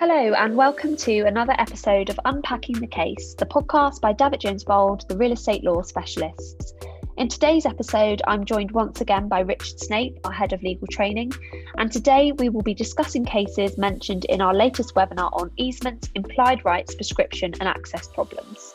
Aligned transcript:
Hello, 0.00 0.32
and 0.32 0.56
welcome 0.56 0.96
to 0.96 1.26
another 1.26 1.54
episode 1.58 2.08
of 2.08 2.18
Unpacking 2.24 2.80
the 2.80 2.86
Case, 2.86 3.34
the 3.34 3.44
podcast 3.44 4.00
by 4.00 4.14
Davitt 4.14 4.40
Jones 4.40 4.64
Bould, 4.64 5.04
the 5.08 5.16
real 5.18 5.32
estate 5.32 5.62
law 5.62 5.82
specialists. 5.82 6.72
In 7.18 7.28
today's 7.28 7.66
episode, 7.66 8.22
I'm 8.26 8.46
joined 8.46 8.70
once 8.70 9.02
again 9.02 9.28
by 9.28 9.40
Richard 9.40 9.78
Snape, 9.78 10.18
our 10.24 10.32
head 10.32 10.54
of 10.54 10.62
legal 10.62 10.86
training, 10.86 11.32
and 11.76 11.92
today 11.92 12.32
we 12.32 12.48
will 12.48 12.62
be 12.62 12.72
discussing 12.72 13.26
cases 13.26 13.76
mentioned 13.76 14.24
in 14.24 14.40
our 14.40 14.54
latest 14.54 14.94
webinar 14.94 15.30
on 15.34 15.50
easements, 15.58 16.08
implied 16.14 16.64
rights, 16.64 16.94
prescription, 16.94 17.52
and 17.60 17.68
access 17.68 18.08
problems. 18.08 18.74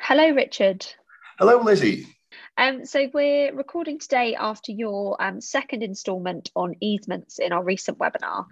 Hello, 0.00 0.30
Richard. 0.30 0.86
Hello, 1.40 1.60
Lizzie. 1.60 2.06
Um, 2.56 2.86
so 2.86 3.10
we're 3.12 3.52
recording 3.52 3.98
today 3.98 4.36
after 4.36 4.70
your 4.70 5.20
um, 5.20 5.40
second 5.40 5.82
instalment 5.82 6.52
on 6.54 6.76
easements 6.80 7.40
in 7.40 7.50
our 7.50 7.64
recent 7.64 7.98
webinar. 7.98 8.46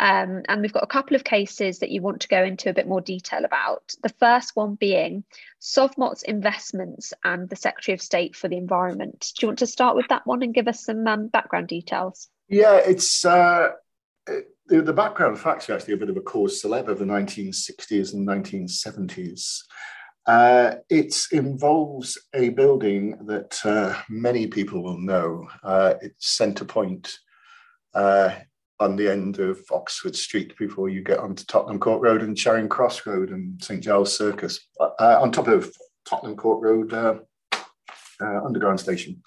Um, 0.00 0.44
and 0.48 0.62
we've 0.62 0.72
got 0.72 0.82
a 0.82 0.86
couple 0.86 1.14
of 1.14 1.24
cases 1.24 1.80
that 1.80 1.90
you 1.90 2.00
want 2.00 2.22
to 2.22 2.28
go 2.28 2.42
into 2.42 2.70
a 2.70 2.72
bit 2.72 2.88
more 2.88 3.02
detail 3.02 3.44
about. 3.44 3.94
The 4.02 4.08
first 4.08 4.56
one 4.56 4.74
being 4.74 5.24
Sovmots 5.60 6.22
Investments 6.22 7.12
and 7.22 7.50
the 7.50 7.56
Secretary 7.56 7.92
of 7.92 8.00
State 8.00 8.34
for 8.34 8.48
the 8.48 8.56
Environment. 8.56 9.30
Do 9.36 9.44
you 9.44 9.48
want 9.48 9.58
to 9.58 9.66
start 9.66 9.96
with 9.96 10.08
that 10.08 10.26
one 10.26 10.42
and 10.42 10.54
give 10.54 10.68
us 10.68 10.86
some 10.86 11.06
um, 11.06 11.28
background 11.28 11.68
details? 11.68 12.28
Yeah, 12.48 12.76
it's 12.76 13.26
uh, 13.26 13.72
the, 14.26 14.80
the 14.80 14.92
background 14.94 15.38
facts 15.38 15.68
are 15.68 15.74
actually 15.74 15.94
a 15.94 15.98
bit 15.98 16.08
of 16.08 16.16
a 16.16 16.22
cause 16.22 16.62
celeb 16.62 16.88
of 16.88 16.98
the 16.98 17.04
1960s 17.04 18.14
and 18.14 18.26
1970s. 18.26 19.58
Uh, 20.24 20.76
it 20.88 21.14
involves 21.30 22.18
a 22.34 22.48
building 22.48 23.18
that 23.26 23.60
uh, 23.66 24.00
many 24.08 24.46
people 24.46 24.82
will 24.82 24.98
know. 24.98 25.46
Uh, 25.62 25.94
it's 26.00 26.36
Centre 26.36 26.64
Point 26.64 27.18
uh, 27.92 28.30
on 28.80 28.96
the 28.96 29.08
end 29.08 29.38
of 29.38 29.60
Oxford 29.70 30.16
Street 30.16 30.56
before 30.58 30.88
you 30.88 31.02
get 31.02 31.18
onto 31.18 31.44
Tottenham 31.44 31.78
Court 31.78 32.00
Road 32.00 32.22
and 32.22 32.36
Charing 32.36 32.68
Cross 32.68 33.06
Road 33.06 33.30
and 33.30 33.62
St 33.62 33.82
Giles 33.82 34.16
Circus, 34.16 34.58
uh, 34.80 35.18
on 35.20 35.30
top 35.30 35.48
of 35.48 35.70
Tottenham 36.06 36.36
Court 36.36 36.62
Road 36.62 36.92
uh, 36.92 37.18
uh, 38.20 38.44
Underground 38.44 38.80
Station. 38.80 39.22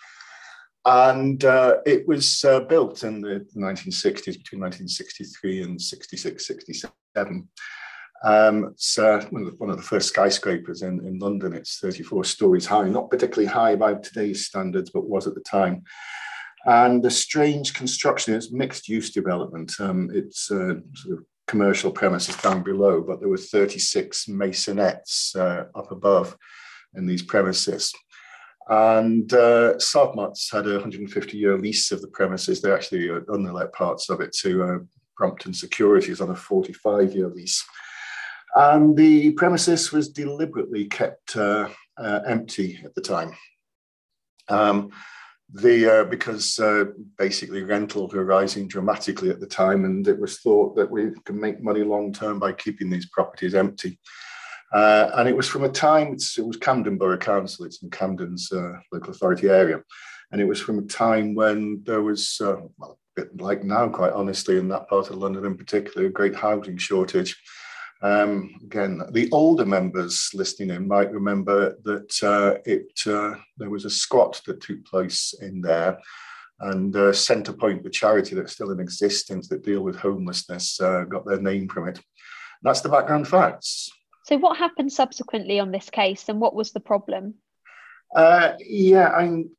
And 0.86 1.46
uh, 1.46 1.78
it 1.86 2.06
was 2.08 2.44
uh, 2.44 2.62
built 2.62 3.04
in 3.04 3.22
the 3.22 3.46
1960s, 3.56 4.38
between 4.38 4.62
1963 4.62 5.64
and 5.64 5.82
66, 5.82 6.46
67. 6.46 7.48
Um, 8.26 8.66
it's 8.66 8.98
uh, 8.98 9.26
one, 9.30 9.44
of 9.44 9.52
the, 9.52 9.58
one, 9.58 9.70
of 9.70 9.78
the, 9.78 9.84
first 9.84 10.10
skyscrapers 10.10 10.82
in, 10.82 11.06
in 11.06 11.20
London. 11.20 11.54
It's 11.54 11.80
34 11.80 12.24
stories 12.24 12.66
high, 12.66 12.90
not 12.90 13.10
particularly 13.10 13.48
high 13.48 13.76
by 13.76 13.96
today's 13.96 14.46
standards, 14.46 14.90
but 14.90 15.08
was 15.08 15.28
at 15.28 15.36
the 15.36 15.42
time. 15.42 15.84
And 16.66 17.04
the 17.04 17.12
strange 17.12 17.74
construction 17.74 18.34
is 18.34 18.52
mixed 18.52 18.88
use 18.88 19.12
development. 19.12 19.74
Um, 19.80 20.10
it's 20.14 20.50
uh, 20.50 20.76
sort 20.94 21.20
of 21.20 21.26
commercial 21.48 21.92
premises 21.92 22.38
down 22.38 22.64
below, 22.64 23.02
but 23.02 23.20
there 23.20 23.30
were 23.30 23.38
36 23.38 24.26
masonettes 24.26 25.36
uh, 25.36 25.66
up 25.78 25.92
above 25.92 26.38
in 26.96 27.06
these 27.06 27.22
premises. 27.22 27.94
And 28.70 29.32
uh, 29.34 29.74
Sovmots 29.76 30.52
had 30.52 30.68
a 30.68 30.74
150 30.74 31.38
year 31.38 31.58
lease 31.58 31.92
of 31.92 32.02
the 32.02 32.08
premises. 32.08 32.62
They 32.62 32.72
actually 32.72 33.10
uh, 33.10 33.20
underlet 33.28 33.74
parts 33.74 34.10
of 34.10 34.22
it 34.22 34.32
to 34.42 34.64
uh, 34.64 34.78
Brompton 35.18 35.54
Securities 35.54 36.22
on 36.22 36.30
a 36.30 36.36
45 36.36 37.14
year 37.14 37.28
lease. 37.28 37.64
And 38.56 38.96
the 38.96 39.32
premises 39.32 39.92
was 39.92 40.10
deliberately 40.10 40.86
kept 40.86 41.36
uh, 41.36 41.70
uh, 41.98 42.20
empty 42.26 42.80
at 42.86 42.96
the 42.96 43.02
time. 43.02 43.34
Um, 44.48 44.92
the 45.54 46.02
uh, 46.02 46.04
because 46.06 46.58
uh, 46.60 46.86
basically 47.18 47.62
rentals 47.62 48.14
were 48.14 48.26
rising 48.26 48.68
dramatically 48.68 49.30
at 49.30 49.40
the 49.40 49.48
time, 49.48 49.86
and 49.86 50.08
it 50.08 50.20
was 50.20 50.40
thought 50.40 50.76
that 50.76 50.90
we 50.90 51.12
can 51.26 51.40
make 51.40 51.62
money 51.62 51.84
long 51.84 52.12
term 52.12 52.40
by 52.40 52.54
keeping 52.54 52.90
these 52.90 53.10
properties 53.10 53.54
empty. 53.54 54.00
Uh, 54.74 55.12
and 55.16 55.30
it 55.30 55.38
was 55.38 55.48
from 55.48 55.64
a 55.64 55.70
time 55.70 56.14
it 56.14 56.46
was 56.46 56.58
Camden 56.58 56.98
Borough 56.98 57.18
Council, 57.18 57.66
it's 57.66 57.84
in 57.84 57.92
Camden's 57.92 58.52
uh, 58.52 58.74
local 58.92 59.12
authority 59.12 59.48
area, 59.48 59.80
and 60.32 60.42
it 60.42 60.46
was 60.46 60.60
from 60.60 60.80
a 60.80 60.84
time 60.84 61.36
when 61.36 61.84
there 61.86 62.02
was 62.02 62.42
uh, 62.42 62.56
well, 62.80 62.98
like 63.36 63.64
now, 63.64 63.88
quite 63.90 64.14
honestly, 64.14 64.58
in 64.58 64.68
that 64.70 64.88
part 64.90 65.10
of 65.10 65.18
London 65.18 65.46
in 65.46 65.56
particular, 65.56 66.08
a 66.08 66.12
great 66.12 66.36
housing 66.36 66.78
shortage. 66.78 67.40
Um, 68.04 68.56
again, 68.66 69.02
the 69.12 69.30
older 69.32 69.66
members 69.66 70.30
listening 70.34 70.72
in 70.72 70.88
might 70.88 71.12
remember 71.12 71.78
that 71.86 72.22
uh, 72.22 72.60
it 72.66 72.92
uh, 73.08 73.36
there 73.58 73.70
was 73.70 73.86
a 73.86 73.90
squat 73.90 74.42
that 74.46 74.60
took 74.60 74.84
place 74.86 75.34
in 75.42 75.62
there, 75.62 75.98
and 76.60 76.94
uh, 76.94 77.14
Centrepoint, 77.14 77.82
the 77.82 77.90
charity 77.90 78.36
that's 78.36 78.52
still 78.52 78.72
in 78.72 78.82
existence 78.82 79.48
that 79.48 79.64
deal 79.64 79.82
with 79.82 79.96
homelessness, 79.96 80.82
uh, 80.82 81.06
got 81.06 81.26
their 81.26 81.40
name 81.40 81.70
from 81.70 81.88
it. 81.88 82.02
that's 82.62 82.82
the 82.82 82.90
background 82.90 83.26
facts. 83.26 83.90
So, 84.26 84.38
what 84.38 84.58
happened 84.58 84.92
subsequently 84.92 85.62
on 85.62 85.72
this 85.72 85.90
case, 85.90 86.28
and 86.28 86.42
what 86.42 86.54
was 86.54 86.74
the 86.74 86.82
problem? 86.82 87.36
Uh, 88.14 88.54
yeah, 88.60 89.10
I'm 89.10 89.50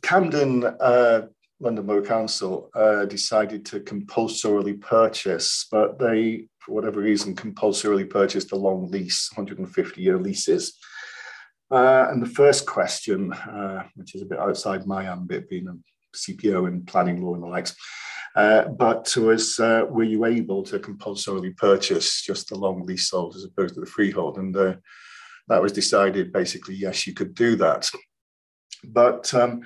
Camden 0.00 0.64
uh, 0.64 1.26
London 1.58 1.86
Borough 1.86 2.02
Council 2.02 2.70
uh, 2.74 3.06
decided 3.06 3.64
to 3.66 3.80
compulsorily 3.80 4.74
purchase, 4.74 5.66
but 5.70 5.98
they, 5.98 6.48
for 6.58 6.74
whatever 6.74 7.00
reason, 7.00 7.34
compulsorily 7.34 8.04
purchased 8.04 8.52
a 8.52 8.56
long 8.56 8.90
lease, 8.90 9.30
150 9.34 10.02
year 10.02 10.18
leases. 10.18 10.78
Uh, 11.70 12.06
and 12.10 12.22
the 12.22 12.28
first 12.28 12.66
question, 12.66 13.32
uh, 13.32 13.84
which 13.96 14.14
is 14.14 14.22
a 14.22 14.26
bit 14.26 14.38
outside 14.38 14.86
my 14.86 15.04
ambit, 15.04 15.48
being 15.48 15.66
a 15.66 16.16
CPO 16.16 16.68
in 16.68 16.84
planning 16.84 17.22
law 17.22 17.34
and 17.34 17.42
the 17.42 17.48
likes, 17.48 17.74
uh, 18.36 18.68
but 18.68 19.16
was 19.16 19.58
uh, 19.58 19.86
were 19.88 20.04
you 20.04 20.26
able 20.26 20.62
to 20.62 20.78
compulsorily 20.78 21.50
purchase 21.50 22.22
just 22.22 22.50
the 22.50 22.54
long 22.54 22.84
leasehold 22.84 23.34
as 23.34 23.44
opposed 23.44 23.74
to 23.74 23.80
the 23.80 23.86
freehold? 23.86 24.36
And 24.36 24.54
uh, 24.54 24.74
that 25.48 25.62
was 25.62 25.72
decided 25.72 26.32
basically, 26.32 26.74
yes, 26.74 27.06
you 27.06 27.14
could 27.14 27.34
do 27.34 27.56
that. 27.56 27.88
But 28.84 29.32
um, 29.32 29.62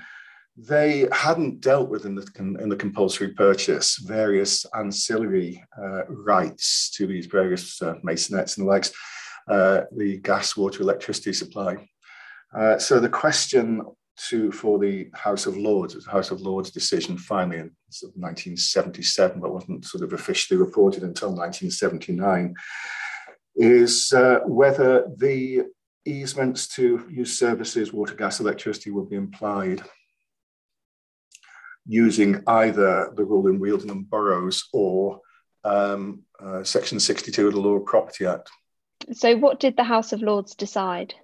they 0.56 1.09
hadn't 1.12 1.61
dealt 1.61 1.88
with 1.88 2.05
in 2.05 2.15
the, 2.15 2.27
in 2.61 2.69
the 2.69 2.77
compulsory 2.77 3.28
purchase 3.28 3.97
various 3.99 4.66
ancillary 4.75 5.62
uh, 5.81 6.05
rights 6.06 6.91
to 6.91 7.06
these 7.06 7.27
various 7.27 7.81
uh, 7.81 7.94
masonettes 8.05 8.59
and 8.59 8.66
the 8.66 8.71
likes, 8.71 8.93
uh, 9.49 9.83
the 9.97 10.19
gas, 10.19 10.56
water, 10.56 10.83
electricity 10.83 11.33
supply. 11.33 11.77
Uh, 12.56 12.78
so 12.78 12.99
the 12.99 13.09
question 13.09 13.83
to 14.28 14.53
for 14.53 14.78
the 14.78 15.09
House 15.15 15.47
of 15.47 15.56
Lords, 15.56 15.94
the 15.94 16.11
House 16.11 16.31
of 16.31 16.41
Lords 16.43 16.71
decision 16.71 17.17
finally 17.17 17.59
in 17.59 17.71
sort 17.88 18.12
of 18.12 18.21
1977, 18.21 19.41
but 19.41 19.53
wasn't 19.53 19.84
sort 19.84 20.05
of 20.05 20.12
officially 20.12 20.61
reported 20.61 21.05
until 21.05 21.28
1979, 21.28 22.55
is 23.56 24.12
uh, 24.12 24.41
whether 24.44 25.06
the 25.17 25.62
easements 26.05 26.69
to 26.69 27.06
use 27.09 27.38
services, 27.38 27.93
water, 27.93 28.15
gas, 28.15 28.41
electricity 28.41 28.91
will 28.91 29.06
be 29.06 29.17
implied 29.17 29.82
using 31.87 32.43
either 32.47 33.13
the 33.15 33.25
rule 33.25 33.49
in 33.49 33.59
Wheeldon 33.59 33.91
and 33.91 34.09
Burrows 34.09 34.69
or 34.73 35.21
um, 35.65 36.23
uh, 36.43 36.63
Section 36.65 37.01
62 37.01 37.49
of 37.49 37.55
the 37.55 37.61
Law 37.61 37.77
of 37.77 37.87
Property 37.87 38.27
Act. 38.27 38.51
So, 39.13 39.37
what 39.37 39.61
did 39.61 39.77
the 39.77 39.85
House 39.85 40.13
of 40.13 40.23
Lords 40.23 40.55
decide? 40.55 41.15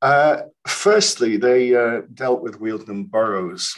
Uh, 0.00 0.42
firstly, 0.66 1.36
they 1.36 1.74
uh, 1.74 2.02
dealt 2.14 2.42
with 2.42 2.60
Wheeldon 2.60 2.90
and 2.90 3.10
Burrows, 3.10 3.76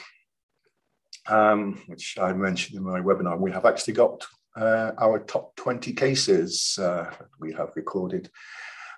um, 1.26 1.82
which 1.86 2.16
I 2.20 2.32
mentioned 2.32 2.76
in 2.76 2.84
my 2.84 3.00
webinar. 3.00 3.38
We 3.38 3.52
have 3.52 3.64
actually 3.64 3.94
got 3.94 4.26
uh, 4.56 4.92
our 4.98 5.20
top 5.20 5.56
20 5.56 5.92
cases 5.92 6.78
uh, 6.80 7.10
we 7.38 7.52
have 7.52 7.70
recorded. 7.76 8.30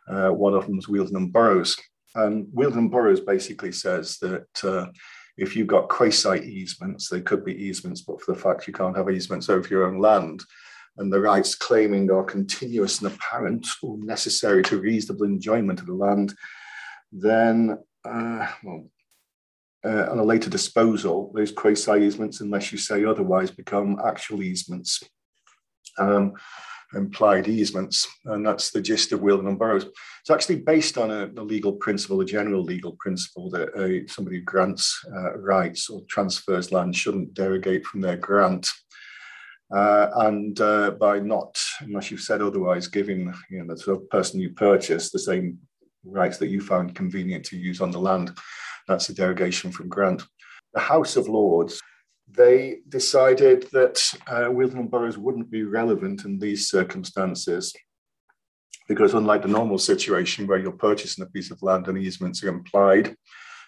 Uh, 0.09 0.31
one 0.31 0.55
of 0.55 0.67
them 0.67 0.79
is 0.79 0.89
Wheeldon 0.89 1.17
and 1.17 1.33
Burrows. 1.33 1.77
And 2.15 2.47
Wheeldon 2.53 2.79
and 2.79 2.91
Burrows 2.91 3.21
basically 3.21 3.73
says 3.73 4.19
that 4.19 4.89
if 5.37 5.56
you've 5.56 5.66
got 5.66 5.88
quasi 5.88 6.41
easements, 6.41 7.09
they 7.09 7.20
could 7.20 7.44
be 7.44 7.54
easements, 7.54 8.03
but 8.03 8.20
for 8.20 8.32
the 8.34 8.41
fact 8.41 8.66
you 8.66 8.72
can't 8.72 8.97
have 8.97 9.10
easements 9.10 9.48
over 9.48 9.66
your 9.69 9.87
own 9.87 9.98
land, 9.98 10.43
and 10.98 11.12
the 11.12 11.20
rights 11.20 11.54
claiming 11.54 12.10
are 12.10 12.25
continuous 12.25 13.00
and 13.00 13.12
apparent 13.12 13.67
or 13.82 13.96
necessary 13.99 14.62
to 14.62 14.81
reasonable 14.81 15.25
enjoyment 15.25 15.81
of 15.81 15.87
the 15.87 15.94
land, 15.94 16.34
then, 17.11 17.79
uh, 18.05 18.46
well, 18.62 18.84
uh, 19.84 20.11
on 20.11 20.19
a 20.19 20.25
later 20.25 20.50
disposal, 20.50 21.32
those 21.35 21.50
quasi 21.50 21.93
easements, 22.02 22.40
unless 22.40 22.70
you 22.70 22.78
say 22.78 23.05
otherwise, 23.05 23.50
become 23.50 23.99
actual 24.05 24.43
easements. 24.43 25.02
Um, 25.99 26.35
implied 26.94 27.49
easements, 27.49 28.06
and 28.27 28.47
that's 28.47 28.71
the 28.71 28.81
gist 28.81 29.12
of 29.12 29.21
Wheeldon 29.21 29.49
and 29.49 29.59
Burrows. 29.59 29.87
It's 30.21 30.31
actually 30.31 30.56
based 30.56 30.99
on 30.99 31.11
a, 31.11 31.27
a 31.37 31.43
legal 31.43 31.73
principle, 31.73 32.21
a 32.21 32.25
general 32.25 32.62
legal 32.62 32.97
principle 33.00 33.50
that 33.50 33.75
uh, 33.75 34.06
somebody 34.12 34.39
who 34.39 34.44
grants 34.44 35.05
uh, 35.15 35.39
rights 35.39 35.89
or 35.89 36.03
transfers 36.09 36.73
land 36.73 36.94
shouldn't 36.94 37.35
derogate 37.35 37.85
from 37.87 38.00
their 38.00 38.17
grant. 38.17 38.69
Uh, 39.75 40.11
and 40.17 40.61
uh, 40.61 40.91
by 40.93 41.19
not, 41.19 41.59
unless 41.81 42.11
you've 42.11 42.21
said 42.21 42.43
otherwise, 42.43 42.89
giving 42.89 43.33
you 43.50 43.65
know, 43.65 43.75
the 43.75 44.06
person 44.11 44.38
you 44.38 44.50
purchase 44.50 45.11
the 45.11 45.19
same 45.19 45.59
rights 46.05 46.37
that 46.37 46.49
you 46.49 46.61
found 46.61 46.95
convenient 46.95 47.45
to 47.47 47.56
use 47.56 47.81
on 47.81 47.91
the 47.91 47.99
land, 47.99 48.37
that's 48.87 49.09
a 49.09 49.15
derogation 49.15 49.73
from 49.73 49.88
grant. 49.88 50.23
The 50.75 50.81
House 50.81 51.17
of 51.17 51.29
Lords 51.29 51.81
they 52.34 52.79
decided 52.88 53.69
that 53.73 54.02
uh, 54.31 54.50
and 54.50 54.90
Burrows 54.90 55.19
wouldn't 55.19 55.50
be 55.50 55.64
relevant 55.64 56.25
in 56.25 56.38
these 56.38 56.69
circumstances 56.69 57.73
because 58.88 59.14
unlike 59.14 59.43
the 59.43 59.49
normal 59.49 59.79
situation 59.79 60.46
where 60.46 60.58
you're 60.58 60.73
purchasing 60.73 61.25
a 61.25 61.31
piece 61.31 61.50
of 61.50 61.62
land 61.62 61.88
and 61.88 61.99
easements 61.99 62.43
are 62.43 62.49
implied, 62.49 63.14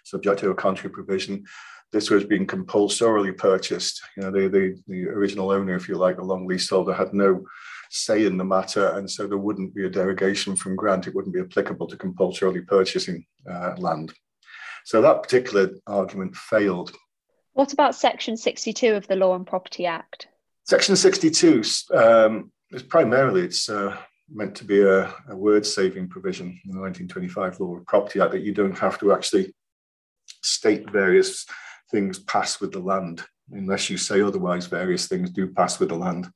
subject 0.04 0.40
to 0.40 0.50
a 0.50 0.54
contrary 0.54 0.92
provision, 0.92 1.44
this 1.92 2.10
was 2.10 2.24
being 2.24 2.46
compulsorily 2.46 3.32
purchased. 3.32 4.02
You 4.16 4.24
know, 4.24 4.30
the, 4.30 4.48
the, 4.48 4.82
the 4.88 5.08
original 5.08 5.50
owner, 5.50 5.76
if 5.76 5.88
you 5.88 5.96
like, 5.96 6.16
the 6.16 6.24
long 6.24 6.46
leaseholder, 6.46 6.92
had 6.92 7.14
no 7.14 7.44
say 7.90 8.26
in 8.26 8.36
the 8.36 8.44
matter, 8.44 8.88
and 8.98 9.08
so 9.08 9.26
there 9.26 9.38
wouldn't 9.38 9.74
be 9.74 9.86
a 9.86 9.90
derogation 9.90 10.56
from 10.56 10.74
grant. 10.74 11.06
It 11.06 11.14
wouldn't 11.14 11.34
be 11.34 11.40
applicable 11.40 11.86
to 11.86 11.96
compulsorily 11.96 12.62
purchasing 12.62 13.24
uh, 13.48 13.74
land. 13.78 14.12
So 14.84 15.00
that 15.00 15.22
particular 15.22 15.70
argument 15.86 16.34
failed. 16.34 16.92
What 17.54 17.72
about 17.72 17.94
Section 17.94 18.36
62 18.36 18.94
of 18.94 19.06
the 19.06 19.16
Law 19.16 19.34
and 19.34 19.46
Property 19.46 19.86
Act? 19.86 20.28
Section 20.64 20.96
62 20.96 21.62
um, 21.94 22.50
is 22.70 22.82
primarily 22.82 23.42
it's 23.42 23.68
uh, 23.68 23.96
meant 24.28 24.56
to 24.56 24.64
be 24.64 24.82
a, 24.82 25.14
a 25.28 25.36
word 25.36 25.64
saving 25.64 26.08
provision 26.08 26.48
in 26.48 26.72
the 26.72 26.80
1925 26.80 27.60
Law 27.60 27.76
of 27.76 27.86
Property 27.86 28.20
Act 28.20 28.32
that 28.32 28.42
you 28.42 28.52
don't 28.52 28.76
have 28.78 28.98
to 28.98 29.12
actually 29.12 29.54
state 30.42 30.90
various 30.90 31.46
things 31.90 32.18
pass 32.18 32.60
with 32.60 32.72
the 32.72 32.80
land 32.80 33.22
unless 33.52 33.88
you 33.88 33.96
say 33.98 34.20
otherwise 34.20 34.66
various 34.66 35.06
things 35.06 35.30
do 35.30 35.46
pass 35.46 35.78
with 35.78 35.90
the 35.90 35.94
land 35.94 36.28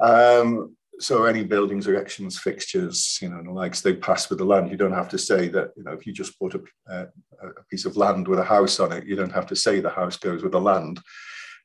um, 0.00 0.74
so 1.00 1.24
any 1.24 1.44
buildings 1.44 1.86
erections 1.86 2.38
fixtures 2.38 3.18
you 3.20 3.28
know 3.28 3.38
and 3.38 3.48
the 3.48 3.52
likes 3.52 3.80
they 3.80 3.94
pass 3.94 4.28
with 4.28 4.38
the 4.38 4.44
land. 4.44 4.70
You 4.70 4.76
don't 4.76 4.92
have 4.92 5.08
to 5.10 5.18
say 5.18 5.48
that 5.48 5.70
you 5.76 5.84
know 5.84 5.92
if 5.92 6.06
you 6.06 6.12
just 6.12 6.38
put 6.38 6.54
a, 6.54 6.62
a, 6.88 7.06
a 7.42 7.64
piece 7.70 7.84
of 7.84 7.96
land 7.96 8.28
with 8.28 8.38
a 8.38 8.44
house 8.44 8.80
on 8.80 8.92
it 8.92 9.06
you 9.06 9.16
don't 9.16 9.32
have 9.32 9.46
to 9.48 9.56
say 9.56 9.80
the 9.80 9.90
house 9.90 10.16
goes 10.16 10.42
with 10.42 10.52
the 10.52 10.60
land. 10.60 11.00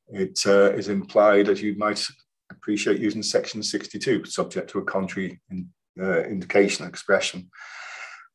It 0.10 0.40
uh, 0.46 0.72
is 0.72 0.90
implied 0.90 1.50
as 1.50 1.62
you 1.62 1.76
might 1.78 2.04
appreciate 2.52 3.00
using 3.00 3.24
section 3.24 3.62
62, 3.62 4.26
subject 4.26 4.70
to 4.72 4.80
a 4.80 4.84
contrary 4.84 5.40
in, 5.52 5.70
uh, 6.02 6.24
indication 6.24 6.88
expression. 6.88 7.50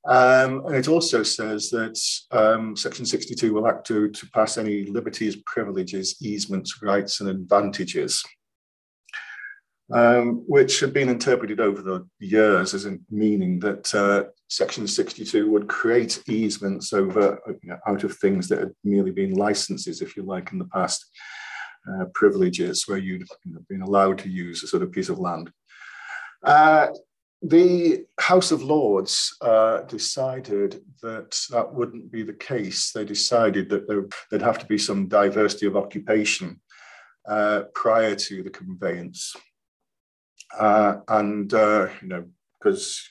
Um, 0.06 0.66
and 0.66 0.76
it 0.76 0.86
also 0.86 1.22
says 1.22 1.70
that 1.70 1.98
um, 2.30 2.76
section 2.76 3.06
62 3.06 3.54
will 3.54 3.66
act 3.66 3.86
to, 3.86 4.10
to 4.10 4.30
pass 4.30 4.58
any 4.58 4.84
liberties, 4.84 5.36
privileges, 5.46 6.16
easements, 6.20 6.82
rights, 6.82 7.20
and 7.20 7.28
advantages, 7.30 8.22
um, 9.92 10.42
which 10.46 10.80
had 10.80 10.92
been 10.92 11.08
interpreted 11.08 11.60
over 11.60 11.82
the 11.82 12.06
years 12.18 12.72
as 12.74 12.86
meaning 13.10 13.58
that 13.60 13.94
uh, 13.94 14.24
section 14.48 14.86
62 14.86 15.50
would 15.50 15.68
create 15.68 16.22
easements 16.26 16.92
over 16.92 17.38
you 17.62 17.70
know, 17.70 17.78
out 17.86 18.04
of 18.04 18.16
things 18.16 18.48
that 18.48 18.60
had 18.60 18.72
merely 18.82 19.10
been 19.10 19.34
licenses, 19.34 20.00
if 20.00 20.16
you 20.16 20.22
like, 20.22 20.52
in 20.52 20.58
the 20.58 20.66
past 20.66 21.04
uh, 21.88 22.06
privileges 22.14 22.84
where 22.86 22.98
you'd 22.98 23.26
you 23.44 23.52
know, 23.52 23.60
been 23.68 23.82
allowed 23.82 24.18
to 24.18 24.30
use 24.30 24.62
a 24.62 24.66
sort 24.66 24.82
of 24.82 24.90
piece 24.90 25.10
of 25.10 25.18
land. 25.18 25.50
Uh, 26.42 26.88
the 27.42 28.06
House 28.18 28.52
of 28.52 28.62
Lords 28.62 29.36
uh, 29.42 29.82
decided 29.82 30.82
that 31.02 31.38
that 31.50 31.74
wouldn't 31.74 32.10
be 32.10 32.22
the 32.22 32.32
case. 32.32 32.90
They 32.90 33.04
decided 33.04 33.68
that 33.68 33.86
there, 33.86 34.06
would 34.32 34.40
have 34.40 34.58
to 34.60 34.66
be 34.66 34.78
some 34.78 35.08
diversity 35.08 35.66
of 35.66 35.76
occupation 35.76 36.60
uh, 37.28 37.64
prior 37.74 38.14
to 38.14 38.42
the 38.42 38.50
conveyance. 38.50 39.34
Uh, 40.58 40.96
and, 41.08 41.52
uh, 41.54 41.88
you 42.00 42.08
know, 42.08 42.24
because 42.58 43.02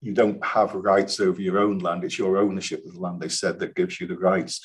you 0.00 0.12
don't 0.12 0.44
have 0.44 0.74
rights 0.74 1.20
over 1.20 1.40
your 1.40 1.58
own 1.58 1.78
land, 1.78 2.04
it's 2.04 2.18
your 2.18 2.36
ownership 2.36 2.84
of 2.86 2.94
the 2.94 3.00
land, 3.00 3.20
they 3.20 3.28
said, 3.28 3.58
that 3.58 3.74
gives 3.74 4.00
you 4.00 4.06
the 4.06 4.16
rights. 4.16 4.60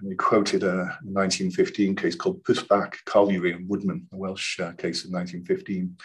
And 0.00 0.10
they 0.10 0.16
quoted 0.16 0.62
a 0.62 0.98
1915 1.02 1.96
case 1.96 2.14
called 2.14 2.42
Pwllbach, 2.44 2.94
Colliery 3.04 3.52
and 3.52 3.68
Woodman, 3.68 4.06
a 4.12 4.16
Welsh 4.16 4.60
uh, 4.60 4.72
case 4.72 5.04
of 5.04 5.10
1915. 5.10 5.96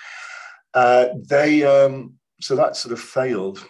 Uh, 0.74 1.08
they 1.30 1.64
um, 1.64 2.16
so 2.42 2.56
that 2.56 2.76
sort 2.76 2.92
of 2.92 3.00
failed. 3.00 3.66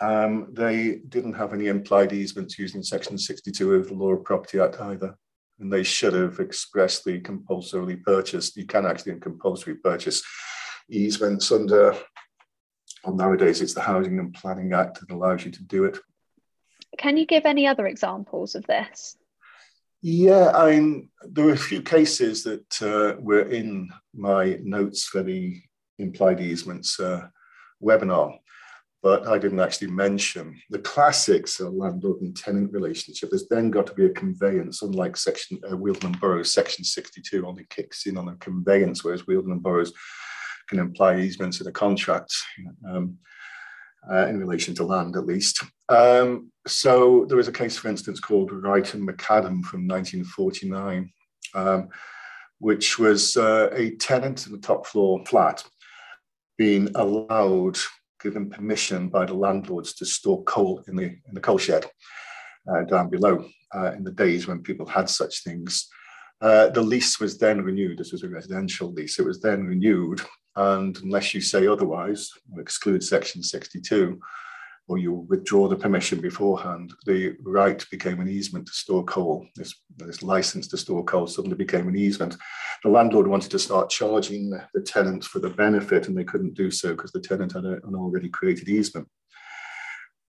Um, 0.00 0.48
they 0.52 1.00
didn't 1.08 1.34
have 1.34 1.52
any 1.52 1.68
implied 1.68 2.12
easements 2.12 2.58
using 2.58 2.82
Section 2.82 3.18
62 3.18 3.74
of 3.74 3.88
the 3.88 3.94
Law 3.94 4.12
of 4.12 4.24
Property 4.24 4.60
Act 4.60 4.80
either, 4.80 5.14
and 5.58 5.72
they 5.72 5.82
should 5.82 6.14
have 6.14 6.38
expressly 6.40 7.20
compulsorily 7.20 7.96
purchased. 7.96 8.56
You 8.56 8.66
can 8.66 8.86
actually 8.86 9.18
compulsory 9.20 9.74
purchase 9.76 10.22
easements 10.90 11.50
under. 11.52 11.96
Well, 13.04 13.16
nowadays, 13.16 13.62
it's 13.62 13.74
the 13.74 13.80
Housing 13.80 14.18
and 14.18 14.34
Planning 14.34 14.72
Act 14.74 15.00
that 15.00 15.14
allows 15.14 15.44
you 15.44 15.50
to 15.52 15.62
do 15.62 15.84
it. 15.84 15.98
Can 16.98 17.16
you 17.16 17.24
give 17.24 17.46
any 17.46 17.66
other 17.66 17.86
examples 17.86 18.54
of 18.54 18.66
this? 18.66 19.16
Yeah, 20.02 20.52
I 20.54 20.70
mean, 20.70 21.10
there 21.22 21.44
were 21.44 21.52
a 21.52 21.58
few 21.58 21.82
cases 21.82 22.42
that 22.44 22.82
uh, 22.82 23.20
were 23.20 23.42
in 23.42 23.90
my 24.14 24.58
notes 24.62 25.04
for 25.04 25.22
the 25.22 25.60
implied 25.98 26.40
easements 26.40 26.98
uh, 26.98 27.28
webinar, 27.82 28.38
but 29.02 29.28
I 29.28 29.38
didn't 29.38 29.60
actually 29.60 29.90
mention. 29.90 30.58
The 30.70 30.78
classics 30.78 31.60
are 31.60 31.68
landlord 31.68 32.22
and 32.22 32.34
tenant 32.34 32.72
relationship. 32.72 33.28
There's 33.30 33.48
then 33.48 33.70
got 33.70 33.86
to 33.88 33.94
be 33.94 34.06
a 34.06 34.10
conveyance, 34.10 34.80
unlike 34.80 35.18
section 35.18 35.60
uh, 35.70 35.76
and 35.76 36.20
Burrows, 36.20 36.54
section 36.54 36.82
62 36.82 37.46
only 37.46 37.66
kicks 37.68 38.06
in 38.06 38.16
on 38.16 38.28
a 38.28 38.36
conveyance, 38.36 39.04
whereas 39.04 39.26
Wheeldon 39.26 39.52
and 39.52 39.62
Burrows 39.62 39.92
can 40.70 40.78
imply 40.78 41.18
easements 41.18 41.60
in 41.60 41.66
a 41.66 41.72
contract. 41.72 42.32
Um, 42.88 43.18
uh, 44.10 44.26
in 44.26 44.38
relation 44.38 44.74
to 44.74 44.84
land, 44.84 45.16
at 45.16 45.26
least. 45.26 45.62
Um, 45.88 46.50
so 46.66 47.26
was 47.30 47.48
a 47.48 47.52
case, 47.52 47.76
for 47.76 47.88
instance, 47.88 48.20
called 48.20 48.52
Wright 48.52 48.94
and 48.94 49.06
Macadam 49.06 49.62
from 49.62 49.86
1949, 49.86 51.12
um, 51.54 51.88
which 52.58 52.98
was 52.98 53.36
uh, 53.36 53.68
a 53.72 53.96
tenant 53.96 54.46
in 54.46 54.52
the 54.52 54.58
top 54.58 54.86
floor 54.86 55.24
flat 55.26 55.64
being 56.56 56.90
allowed, 56.94 57.78
given 58.22 58.50
permission 58.50 59.08
by 59.08 59.24
the 59.24 59.34
landlords 59.34 59.94
to 59.94 60.04
store 60.04 60.44
coal 60.44 60.82
in 60.88 60.96
the 60.96 61.04
in 61.04 61.34
the 61.34 61.40
coal 61.40 61.56
shed 61.56 61.86
uh, 62.70 62.82
down 62.82 63.08
below 63.08 63.46
uh, 63.74 63.92
in 63.92 64.04
the 64.04 64.12
days 64.12 64.46
when 64.46 64.62
people 64.62 64.86
had 64.86 65.08
such 65.08 65.42
things. 65.42 65.88
Uh, 66.42 66.68
the 66.68 66.82
lease 66.82 67.20
was 67.20 67.38
then 67.38 67.62
renewed. 67.62 67.98
This 67.98 68.12
was 68.12 68.22
a 68.22 68.28
residential 68.28 68.92
lease. 68.92 69.18
It 69.18 69.26
was 69.26 69.40
then 69.40 69.64
renewed 69.64 70.22
and 70.56 70.98
unless 71.02 71.34
you 71.34 71.40
say 71.40 71.66
otherwise, 71.66 72.30
exclude 72.58 73.02
section 73.02 73.42
62, 73.42 74.20
or 74.88 74.98
you 74.98 75.12
withdraw 75.28 75.68
the 75.68 75.76
permission 75.76 76.20
beforehand, 76.20 76.92
the 77.06 77.36
right 77.42 77.84
became 77.92 78.18
an 78.18 78.28
easement 78.28 78.66
to 78.66 78.72
store 78.72 79.04
coal. 79.04 79.46
This, 79.54 79.72
this 79.96 80.22
license 80.22 80.66
to 80.68 80.76
store 80.76 81.04
coal 81.04 81.28
suddenly 81.28 81.56
became 81.56 81.86
an 81.86 81.96
easement. 81.96 82.36
The 82.82 82.90
landlord 82.90 83.28
wanted 83.28 83.52
to 83.52 83.58
start 83.60 83.90
charging 83.90 84.50
the 84.50 84.80
tenant 84.80 85.24
for 85.24 85.38
the 85.38 85.50
benefit, 85.50 86.08
and 86.08 86.18
they 86.18 86.24
couldn't 86.24 86.54
do 86.54 86.72
so 86.72 86.96
because 86.96 87.12
the 87.12 87.20
tenant 87.20 87.52
had 87.52 87.64
a, 87.64 87.74
an 87.86 87.94
already 87.94 88.28
created 88.28 88.68
easement. 88.68 89.06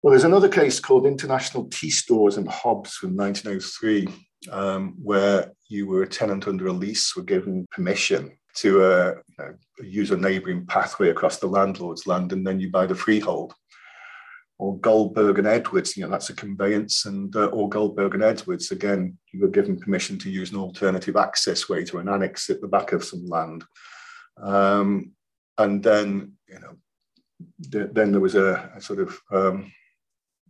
Well, 0.04 0.12
there's 0.12 0.26
another 0.26 0.50
case 0.50 0.82
called 0.82 1.06
International 1.06 1.70
Tea 1.70 1.92
Stores 1.92 2.36
and 2.36 2.50
Hobbs 2.50 2.96
from 2.96 3.16
1903, 3.16 4.10
um, 4.52 4.96
where 5.02 5.52
you 5.70 5.88
were 5.88 6.04
a 6.04 6.08
tenant 6.08 6.48
under 6.48 6.68
a 6.68 6.74
lease, 6.74 7.16
were 7.16 7.24
given 7.24 7.68
permission 7.72 8.32
to 8.56 8.68
you 8.68 9.36
know, 9.40 9.54
use 9.84 10.12
a 10.12 10.18
neighbouring 10.18 10.66
pathway 10.66 11.10
across 11.10 11.38
the 11.38 11.48
landlord's 11.48 12.08
land, 12.08 12.34
and 12.34 12.46
then 12.46 12.60
you 12.60 12.70
buy 12.70 12.86
the 12.86 12.96
freehold. 12.96 13.54
Or 14.60 14.78
Goldberg 14.80 15.40
and 15.40 15.48
Edwards, 15.48 15.98
you 15.98 16.04
know, 16.04 16.10
that's 16.10 16.30
a 16.30 16.36
conveyance, 16.36 17.06
and 17.06 17.36
uh, 17.36 17.48
or 17.48 17.68
Goldberg 17.68 18.14
and 18.14 18.24
Edwards, 18.24 18.72
again, 18.72 19.18
you 19.32 19.42
were 19.42 19.48
given 19.48 19.80
permission 19.80 20.20
to 20.20 20.30
use 20.30 20.52
an 20.52 20.60
alternative 20.60 21.16
access 21.16 21.68
way 21.68 21.84
to 21.86 21.98
an 21.98 22.08
annex 22.08 22.50
at 22.50 22.62
the 22.62 22.68
back 22.68 22.92
of 22.92 23.04
some 23.04 23.26
land. 23.26 23.64
Um, 24.42 25.14
and 25.58 25.84
then, 25.84 26.34
you 26.48 26.60
know, 26.60 26.76
th- 27.72 27.90
then 27.94 28.12
there 28.12 28.22
was 28.22 28.36
a, 28.36 28.72
a 28.76 28.82
sort 28.82 29.00
of, 29.00 29.20
um, 29.32 29.72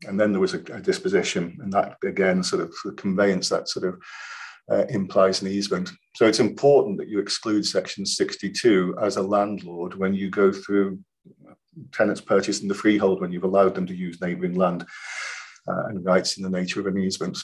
and 0.08 0.20
then 0.20 0.32
there 0.32 0.42
was 0.42 0.56
a, 0.56 0.60
a, 0.74 0.82
disposition, 0.82 1.58
and 1.62 1.72
that 1.74 1.96
again, 2.04 2.44
sort 2.44 2.64
of 2.64 2.98
conveyance, 2.98 3.50
that 3.50 3.70
sort 3.70 3.86
of 3.86 4.02
uh, 4.70 4.86
implies 4.90 5.42
an 5.42 5.48
easement. 5.48 5.90
So 6.16 6.28
it's 6.28 6.40
important 6.40 6.98
that 6.98 7.08
you 7.08 7.20
exclude 7.20 7.66
section 7.66 8.06
62 8.06 8.96
as 9.02 9.18
a 9.18 9.22
landlord 9.22 9.96
when 9.96 10.14
you 10.14 10.30
go 10.30 10.52
through 10.52 11.00
tenants 11.94 12.22
purchasing 12.22 12.68
the 12.68 12.76
freehold 12.76 13.22
when 13.22 13.32
you've 13.32 13.44
allowed 13.44 13.76
them 13.76 13.88
to 13.88 13.96
use 13.96 14.22
neighbouring 14.22 14.56
land 14.56 14.86
uh, 15.68 15.86
and 15.88 16.04
rights 16.06 16.38
in 16.38 16.44
the 16.44 16.50
nature 16.50 16.80
of 16.80 16.88
an 16.88 16.98
easement. 16.98 17.38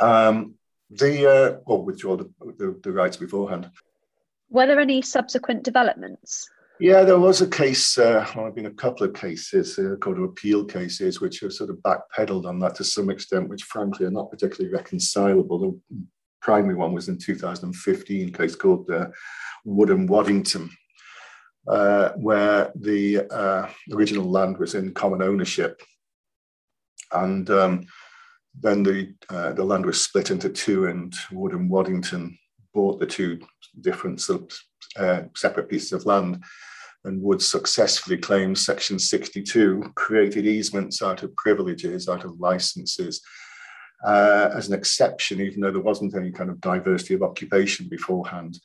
Um, 0.00 0.54
the 0.90 1.26
uh, 1.26 1.56
or 1.66 1.82
withdraw 1.82 2.16
the, 2.16 2.30
the, 2.58 2.78
the, 2.82 2.92
rights 2.92 3.16
beforehand. 3.16 3.70
Were 4.50 4.66
there 4.66 4.78
any 4.78 5.02
subsequent 5.02 5.64
developments? 5.64 6.48
Yeah, 6.78 7.04
there 7.04 7.18
was 7.18 7.40
a 7.40 7.48
case. 7.48 7.96
Uh, 7.96 8.26
well, 8.34 8.34
there 8.34 8.44
have 8.46 8.54
been 8.54 8.66
a 8.66 8.70
couple 8.70 9.06
of 9.06 9.14
cases 9.14 9.78
uh, 9.78 9.96
called 9.98 10.18
appeal 10.18 10.64
cases, 10.64 11.20
which 11.20 11.40
have 11.40 11.52
sort 11.52 11.70
of 11.70 11.76
backpedaled 11.76 12.46
on 12.46 12.58
that 12.58 12.74
to 12.76 12.84
some 12.84 13.08
extent, 13.08 13.48
which 13.48 13.62
frankly 13.64 14.04
are 14.04 14.10
not 14.10 14.30
particularly 14.30 14.74
reconcilable. 14.74 15.58
The 15.58 16.06
primary 16.42 16.74
one 16.74 16.92
was 16.92 17.08
in 17.08 17.16
2015, 17.16 18.28
a 18.28 18.30
case 18.30 18.54
called 18.54 18.90
uh, 18.90 19.06
Wood 19.64 19.88
and 19.88 20.06
Waddington, 20.06 20.70
uh, 21.66 22.10
where 22.16 22.72
the 22.74 23.22
uh, 23.30 23.68
original 23.94 24.30
land 24.30 24.58
was 24.58 24.74
in 24.74 24.92
common 24.92 25.22
ownership. 25.22 25.80
And 27.10 27.48
um, 27.48 27.86
then 28.60 28.82
the 28.82 29.14
uh, 29.30 29.52
the 29.52 29.64
land 29.64 29.86
was 29.86 30.02
split 30.02 30.30
into 30.30 30.50
two, 30.50 30.86
and 30.86 31.14
Wood 31.32 31.52
and 31.52 31.70
Waddington 31.70 32.36
bought 32.74 33.00
the 33.00 33.06
two 33.06 33.40
different 33.80 34.20
uh, 34.98 35.22
separate 35.34 35.68
pieces 35.68 35.92
of 35.92 36.06
land. 36.06 36.42
And 37.04 37.22
Wood 37.22 37.40
successfully 37.40 38.16
claimed 38.16 38.58
Section 38.58 38.98
62 38.98 39.92
created 39.94 40.44
easements 40.44 41.02
out 41.02 41.22
of 41.22 41.34
privileges, 41.36 42.08
out 42.08 42.24
of 42.24 42.40
licenses, 42.40 43.22
uh, 44.04 44.50
as 44.54 44.68
an 44.68 44.74
exception, 44.74 45.40
even 45.40 45.60
though 45.60 45.70
there 45.70 45.80
wasn't 45.80 46.16
any 46.16 46.32
kind 46.32 46.50
of 46.50 46.60
diversity 46.60 47.14
of 47.14 47.22
occupation 47.22 47.88
beforehand. 47.88 48.58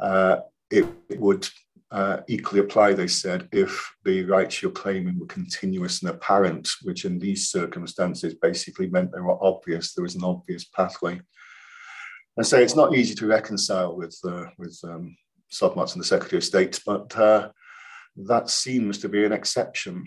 Uh, 0.00 0.36
it, 0.70 0.86
it, 1.10 1.20
would 1.20 1.46
uh, 1.90 2.18
equally 2.28 2.60
apply, 2.60 2.94
they 2.94 3.06
said, 3.06 3.46
if 3.52 3.94
the 4.04 4.24
rights 4.24 4.62
you're 4.62 4.72
claiming 4.72 5.18
were 5.18 5.26
continuous 5.26 6.00
and 6.00 6.10
apparent, 6.10 6.68
which 6.84 7.04
in 7.04 7.18
these 7.18 7.50
circumstances 7.50 8.34
basically 8.34 8.88
meant 8.88 9.12
they 9.12 9.20
were 9.20 9.42
obvious, 9.44 9.92
there 9.92 10.02
was 10.02 10.14
an 10.14 10.24
obvious 10.24 10.64
pathway. 10.64 11.20
And 12.38 12.46
so 12.46 12.58
it's 12.58 12.76
not 12.76 12.94
easy 12.94 13.14
to 13.16 13.26
reconcile 13.26 13.94
with, 13.94 14.18
uh, 14.24 14.46
with 14.56 14.80
um, 14.84 15.14
Sovmots 15.52 15.92
and 15.92 16.00
the 16.00 16.06
Secretary 16.06 16.38
of 16.38 16.44
State, 16.44 16.80
but 16.84 17.16
uh, 17.16 17.50
that 18.16 18.50
seems 18.50 18.98
to 18.98 19.08
be 19.08 19.24
an 19.24 19.32
exception. 19.32 20.06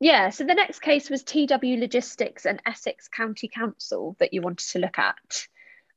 Yeah, 0.00 0.30
so 0.30 0.44
the 0.44 0.54
next 0.54 0.80
case 0.80 1.08
was 1.08 1.22
TW 1.22 1.78
Logistics 1.78 2.46
and 2.46 2.60
Essex 2.66 3.08
County 3.08 3.48
Council 3.48 4.16
that 4.18 4.32
you 4.32 4.42
wanted 4.42 4.66
to 4.72 4.78
look 4.80 4.98
at. 4.98 5.46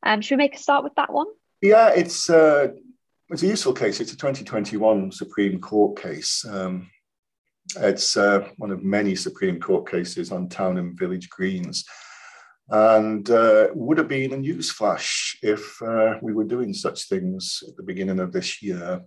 Um, 0.03 0.21
should 0.21 0.35
we 0.35 0.43
make 0.43 0.55
a 0.55 0.59
start 0.59 0.83
with 0.83 0.95
that 0.95 1.11
one? 1.11 1.27
Yeah, 1.61 1.89
it's 1.89 2.29
uh, 2.29 2.69
it's 3.29 3.43
a 3.43 3.47
useful 3.47 3.73
case. 3.73 3.99
It's 3.99 4.13
a 4.13 4.17
2021 4.17 5.11
Supreme 5.11 5.59
Court 5.59 5.99
case. 5.99 6.45
Um, 6.45 6.89
it's 7.77 8.15
uh, 8.15 8.47
one 8.57 8.71
of 8.71 8.83
many 8.83 9.15
Supreme 9.15 9.59
Court 9.59 9.89
cases 9.89 10.31
on 10.31 10.47
town 10.47 10.77
and 10.77 10.97
village 10.97 11.29
greens. 11.29 11.83
And 12.69 13.29
uh, 13.29 13.67
would 13.73 13.97
have 13.97 14.09
been 14.09 14.33
a 14.33 14.37
newsflash 14.37 15.37
if 15.41 15.81
uh, 15.81 16.15
we 16.21 16.33
were 16.33 16.43
doing 16.43 16.73
such 16.73 17.07
things 17.07 17.63
at 17.67 17.77
the 17.77 17.83
beginning 17.83 18.19
of 18.19 18.33
this 18.33 18.61
year. 18.61 19.01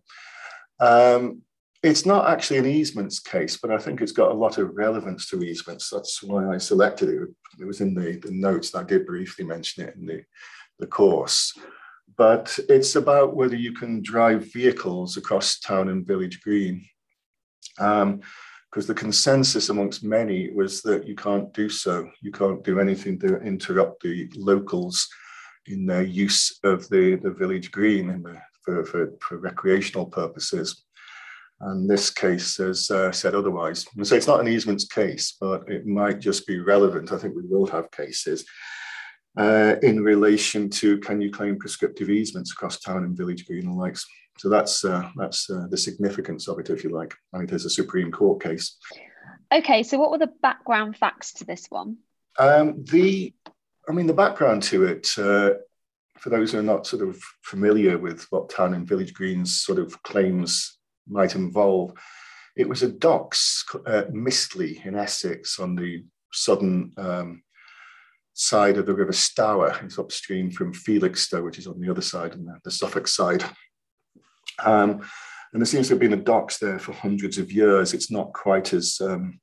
Um, 0.81 1.43
it's 1.83 2.07
not 2.07 2.29
actually 2.29 2.59
an 2.59 2.67
easements 2.67 3.21
case, 3.21 3.57
but 3.57 3.71
I 3.71 3.79
think 3.79 4.01
it's 4.01 4.13
got 4.13 4.31
a 4.31 4.35
lot 4.35 4.59
of 4.59 4.75
relevance 4.75 5.29
to 5.29 5.43
easements. 5.43 5.91
That's 5.91 6.23
why 6.23 6.49
I 6.49 6.59
selected 6.59 7.09
it. 7.09 7.29
It 7.59 7.67
was 7.67 7.81
in 7.81 7.95
the, 7.95 8.19
the 8.23 8.33
notes, 8.33 8.73
and 8.73 8.83
I 8.83 8.87
did 8.87 9.07
briefly 9.07 9.45
mention 9.45 9.85
it 9.85 9.95
in 9.97 10.07
the, 10.07 10.23
the 10.79 10.87
course 10.87 11.55
but 12.21 12.59
it's 12.69 12.97
about 12.97 13.35
whether 13.35 13.57
you 13.57 13.73
can 13.73 14.03
drive 14.03 14.53
vehicles 14.53 15.17
across 15.17 15.59
town 15.59 15.89
and 15.89 16.07
village 16.07 16.43
green. 16.43 16.85
Because 18.71 18.87
the 18.87 18.95
consensus 18.95 19.69
amongst 19.69 20.05
many 20.05 20.51
was 20.53 20.81
that 20.83 21.07
you 21.07 21.17
can't 21.17 21.53
do 21.53 21.69
so. 21.69 22.09
You 22.23 22.31
can't 22.31 22.63
do 22.63 22.79
anything 22.79 23.19
to 23.21 23.41
interrupt 23.41 24.03
the 24.03 24.31
locals 24.37 25.09
in 25.67 25.87
their 25.87 26.03
use 26.03 26.59
of 26.63 26.89
the, 26.89 27.17
the 27.17 27.33
village 27.33 27.73
green 27.73 28.23
the, 28.23 28.41
for, 28.63 28.85
for, 28.85 29.13
for, 29.21 29.39
recreational 29.39 30.07
purposes. 30.07 30.85
And 31.61 31.91
this 31.91 32.11
case 32.11 32.57
has 32.59 32.91
uh, 32.91 33.13
said 33.13 33.35
otherwise. 33.35 33.87
And 33.97 34.07
so 34.07 34.15
it's 34.15 34.27
not 34.27 34.41
an 34.41 34.49
easements 34.49 34.87
case, 34.87 35.37
but 35.41 35.69
it 35.69 35.87
might 35.87 36.21
just 36.21 36.47
be 36.47 36.61
relevant. 36.61 37.13
I 37.13 37.19
think 37.19 37.35
we 37.35 37.47
will 37.47 37.67
have 37.67 37.91
cases 37.91 38.45
uh, 39.37 39.77
in 39.83 40.03
relation 40.03 40.69
to 40.69 40.99
can 40.99 41.21
you 41.21 41.31
claim 41.31 41.59
prescriptive 41.59 42.11
easements 42.11 42.53
across 42.53 42.81
town 42.81 43.05
and 43.05 43.17
village 43.17 43.47
green 43.47 43.67
and 43.67 43.77
likes. 43.77 44.07
So 44.39 44.49
that's 44.49 44.85
uh, 44.85 45.09
that's 45.17 45.51
uh, 45.51 45.67
the 45.71 45.77
significance 45.77 46.49
of 46.49 46.59
it, 46.59 46.71
if 46.71 46.83
you 46.83 46.91
like. 46.91 47.15
I 47.35 47.39
And 47.39 47.51
it 47.51 47.55
is 47.55 47.65
a 47.65 47.71
Supreme 47.71 48.11
Court 48.11 48.43
case. 48.43 48.77
Okay, 49.53 49.83
so 49.83 49.99
what 49.99 50.11
were 50.11 50.19
the 50.19 50.33
background 50.43 50.97
facts 50.97 51.33
to 51.35 51.45
this 51.45 51.67
one? 51.69 51.99
Um, 52.39 52.85
the, 52.85 53.35
I 53.89 53.93
mean, 53.93 54.07
the 54.07 54.15
background 54.15 54.63
to 54.65 54.85
it, 54.85 55.11
uh, 55.19 55.55
for 56.19 56.31
those 56.31 56.53
who 56.53 56.59
are 56.59 56.63
not 56.63 56.87
sort 56.87 57.07
of 57.07 57.21
familiar 57.43 57.99
with 57.99 58.27
what 58.31 58.49
town 58.49 58.75
and 58.75 58.87
village 58.87 59.13
greens 59.13 59.61
sort 59.61 59.79
of 59.79 60.01
claims 60.05 60.79
might 61.09 61.35
involve, 61.35 61.93
it 62.57 62.69
was 62.69 62.83
a 62.83 62.89
docks, 62.89 63.65
uh, 63.87 64.05
Mistley 64.13 64.85
in 64.87 64.95
Essex 64.95 65.59
on 65.59 65.75
the 65.75 66.05
southern 66.33 66.93
um, 66.97 67.43
side 68.41 68.79
of 68.79 68.87
the 68.87 68.95
River 68.95 69.13
Stour. 69.13 69.77
It's 69.83 69.99
upstream 69.99 70.51
from 70.51 70.73
Felixstowe, 70.73 71.45
which 71.45 71.59
is 71.59 71.67
on 71.67 71.79
the 71.79 71.91
other 71.91 72.01
side, 72.01 72.35
and 72.35 72.47
the, 72.47 72.59
the 72.65 72.71
Suffolk 72.71 73.07
side. 73.07 73.45
Um, 74.65 75.03
and 75.53 75.61
there 75.61 75.67
seems 75.67 75.89
to 75.89 75.95
have 75.95 76.01
been 76.01 76.15
a 76.15 76.17
docks 76.17 76.59
there 76.59 76.79
for 76.79 76.93
hundreds 76.93 77.37
of 77.37 77.53
years. 77.53 77.93
It's 77.93 78.11
not 78.11 78.33
quite 78.33 78.73
as 78.73 78.99
um, 79.03 79.41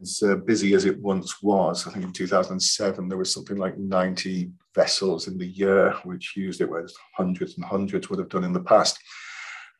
as 0.00 0.22
uh, 0.24 0.36
busy 0.36 0.74
as 0.74 0.84
it 0.84 1.00
once 1.00 1.42
was. 1.42 1.86
I 1.86 1.90
think 1.90 2.04
in 2.04 2.12
2007 2.12 3.08
there 3.08 3.18
was 3.18 3.32
something 3.32 3.56
like 3.56 3.76
90 3.76 4.52
vessels 4.74 5.26
in 5.26 5.36
the 5.36 5.46
year 5.46 5.92
which 6.04 6.36
used 6.36 6.60
it, 6.60 6.70
whereas 6.70 6.94
hundreds 7.16 7.56
and 7.56 7.64
hundreds 7.64 8.08
would 8.08 8.20
have 8.20 8.28
done 8.28 8.44
in 8.44 8.52
the 8.52 8.60
past. 8.60 8.96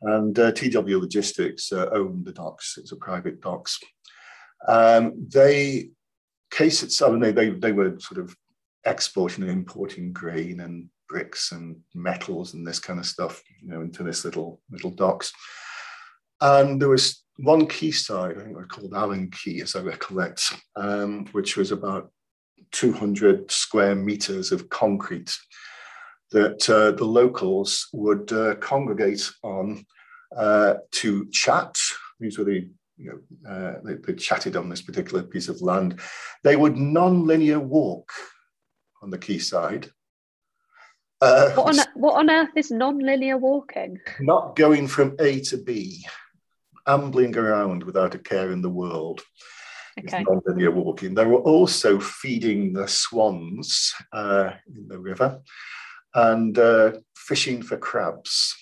And 0.03 0.37
uh, 0.37 0.51
TW 0.51 0.99
Logistics 0.99 1.71
uh, 1.71 1.89
owned 1.93 2.25
the 2.25 2.33
docks. 2.33 2.79
It's 2.79 2.91
a 2.91 2.97
private 2.97 3.41
docks. 3.41 3.79
Um, 4.67 5.27
they 5.29 5.91
case 6.51 6.83
itself, 6.83 7.13
and 7.13 7.23
they, 7.23 7.33
they, 7.33 7.51
they 7.51 7.73
were 7.73 7.99
sort 7.99 8.21
of 8.21 8.35
exporting 8.85 9.45
and 9.45 9.53
importing 9.53 10.13
grain 10.13 10.61
and 10.61 10.89
bricks 11.09 11.53
and 11.53 11.77
metals 11.95 12.55
and 12.55 12.67
this 12.67 12.79
kind 12.79 12.99
of 12.99 13.07
stuff, 13.07 13.43
you 13.63 13.69
know, 13.69 13.81
into 13.81 14.03
this 14.03 14.25
little 14.25 14.61
little 14.71 14.91
docks. 14.91 15.33
And 16.41 16.81
there 16.81 16.89
was 16.89 17.25
one 17.39 17.67
quayside, 17.67 18.37
I 18.37 18.41
think 18.41 18.51
it 18.51 18.57
was 18.57 18.67
called 18.69 18.95
Allen 18.95 19.31
Quay, 19.31 19.61
as 19.61 19.77
I 19.77 19.81
recollect, 19.81 20.55
um, 20.77 21.27
which 21.33 21.57
was 21.57 21.73
about 21.73 22.11
200 22.73 23.51
square 23.51 23.95
meters 23.95 24.53
of 24.53 24.69
concrete 24.69 25.35
that 26.31 26.69
uh, 26.69 26.91
the 26.93 27.05
locals 27.05 27.89
would 27.93 28.31
uh, 28.33 28.57
congregate 28.57 29.31
on 29.43 29.85
uh, 30.37 30.75
to 30.93 31.29
chat. 31.31 31.77
These 32.21 32.39
were 32.39 32.45
the 32.45 32.69
you 32.99 33.23
know, 33.43 33.51
uh, 33.51 33.75
they, 33.85 33.95
they, 33.95 34.15
chatted 34.15 34.57
on 34.57 34.69
this 34.69 34.83
particular 34.83 35.23
piece 35.23 35.49
of 35.49 35.63
land. 35.63 36.01
They 36.43 36.57
would 36.57 36.77
non-linear 36.77 37.61
walk 37.61 38.11
on 39.03 39.11
the 39.11 39.19
quayside. 39.19 39.91
Uh, 41.21 41.51
what, 41.51 41.79
on, 41.79 41.85
what 41.95 42.15
on 42.15 42.31
earth 42.31 42.51
is 42.57 42.71
non-linear 42.71 43.39
walking? 43.39 43.99
Not 44.21 44.57
going 44.57 44.89
from 44.89 45.17
A 45.21 45.41
to 45.43 45.57
B, 45.59 46.05
ambling 46.87 47.37
around 47.37 47.83
without 47.85 48.15
a 48.15 48.19
care 48.19 48.53
in 48.53 48.63
the 48.63 48.71
world. 48.71 49.23
Okay. 49.99 50.23
Non-linear 50.23 50.71
walking. 50.71 51.15
They 51.15 51.27
were 51.27 51.41
also 51.41 51.99
feeding 51.99 52.73
the 52.73 52.87
swans 52.87 53.95
uh, 54.13 54.51
in 54.75 54.87
the 54.89 54.99
river 54.99 55.41
and 56.15 56.57
uh, 56.59 56.93
fishing 57.17 57.63
for 57.63 57.77
crabs. 57.77 58.55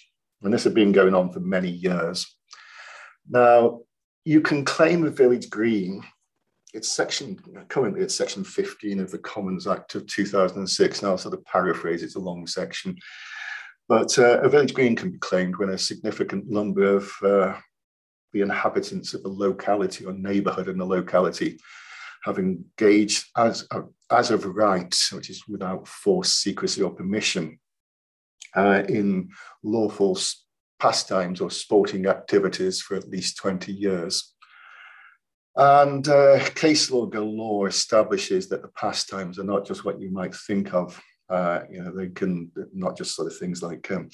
And 0.43 0.53
this 0.53 0.65
had 0.65 0.75
been 0.75 0.93
going 0.93 1.15
on 1.15 1.33
for 1.33 1.41
many 1.41 1.71
years. 1.71 2.27
Now, 3.29 3.81
you 4.27 4.41
can 4.41 4.65
claim 4.65 5.07
a 5.07 5.11
village 5.11 5.49
green. 5.49 6.03
It's 6.75 6.91
section 6.91 7.39
currently 7.69 8.03
it's 8.03 8.15
section 8.15 8.43
15 8.43 8.99
of 8.99 9.11
the 9.13 9.19
Commons 9.19 9.69
Act 9.69 9.95
of 9.95 10.07
2006. 10.09 11.03
Now, 11.03 11.15
sort 11.15 11.33
of 11.33 11.45
paraphrase, 11.45 12.03
it's 12.03 12.17
a 12.17 12.21
long 12.21 12.45
section. 12.47 12.97
But 13.89 14.19
uh, 14.19 14.41
a 14.41 14.49
village 14.49 14.75
green 14.75 14.97
can 14.97 15.13
be 15.13 15.19
claimed 15.19 15.57
when 15.57 15.71
a 15.71 15.79
significant 15.79 16.51
number 16.51 16.97
of 16.97 17.13
uh, 17.23 17.55
the 18.33 18.41
inhabitants 18.41 19.15
of 19.15 19.25
a 19.25 19.29
locality 19.29 20.05
or 20.05 20.13
neighbourhood 20.13 20.69
in 20.69 20.77
the 20.77 20.85
locality 20.85 21.61
have 22.25 22.41
engaged 22.41 23.27
as, 23.37 23.65
uh, 23.71 23.83
as 24.11 24.33
of 24.33 24.45
right, 24.45 24.93
which 25.13 25.31
is 25.31 25.47
without 25.47 25.87
force, 25.87 26.33
secrecy, 26.33 26.83
or 26.83 26.91
permission, 26.91 27.61
uh, 28.57 28.83
in 28.89 29.31
lawful 29.63 30.19
pastimes 30.79 31.41
or 31.41 31.51
sporting 31.51 32.07
activities 32.07 32.81
for 32.81 32.97
at 32.97 33.09
least 33.09 33.37
20 33.39 33.73
years. 33.73 34.35
And 35.57 36.07
uh, 36.07 36.39
case 36.55 36.91
law 36.91 37.07
galore 37.07 37.69
establishes 37.69 38.49
that 38.49 38.63
the 38.63 38.69
pastimes 38.69 39.39
are 39.39 39.45
not 39.45 39.67
just 39.67 39.85
what 39.85 40.01
you 40.01 40.11
might 40.11 40.35
think 40.35 40.75
of. 40.75 41.01
Uh, 41.31 41.61
you 41.71 41.83
know, 41.83 41.93
they 41.97 42.09
can 42.09 42.53
not 42.75 42.97
just 42.97 43.17
sort 43.17 43.33
of 43.33 43.39
things 43.39 43.63
like, 43.63 43.91
um, 43.91 44.09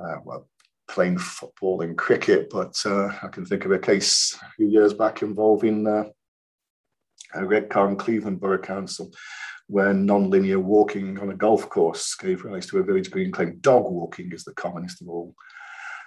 uh, 0.00 0.16
well, 0.24 0.48
playing 0.88 1.18
football 1.18 1.82
and 1.82 1.98
cricket, 1.98 2.48
but 2.48 2.74
uh, 2.86 3.08
I 3.22 3.28
can 3.28 3.44
think 3.44 3.64
of 3.64 3.72
a 3.72 3.78
case 3.78 4.38
a 4.40 4.50
few 4.52 4.68
years 4.68 4.94
back 4.94 5.22
involving 5.22 5.86
uh, 5.86 6.04
Redcar 7.34 7.88
and 7.88 7.98
Cleveland 7.98 8.40
Borough 8.40 8.58
Council, 8.58 9.10
where 9.66 9.92
non-linear 9.92 10.60
walking 10.60 11.18
on 11.18 11.30
a 11.30 11.36
golf 11.36 11.68
course 11.68 12.14
gave 12.14 12.44
rise 12.44 12.66
to 12.66 12.78
a 12.78 12.84
village 12.84 13.10
green 13.10 13.32
claim. 13.32 13.58
Dog 13.60 13.90
walking 13.90 14.32
is 14.32 14.44
the 14.44 14.54
commonest 14.54 15.02
of 15.02 15.08
all. 15.08 15.34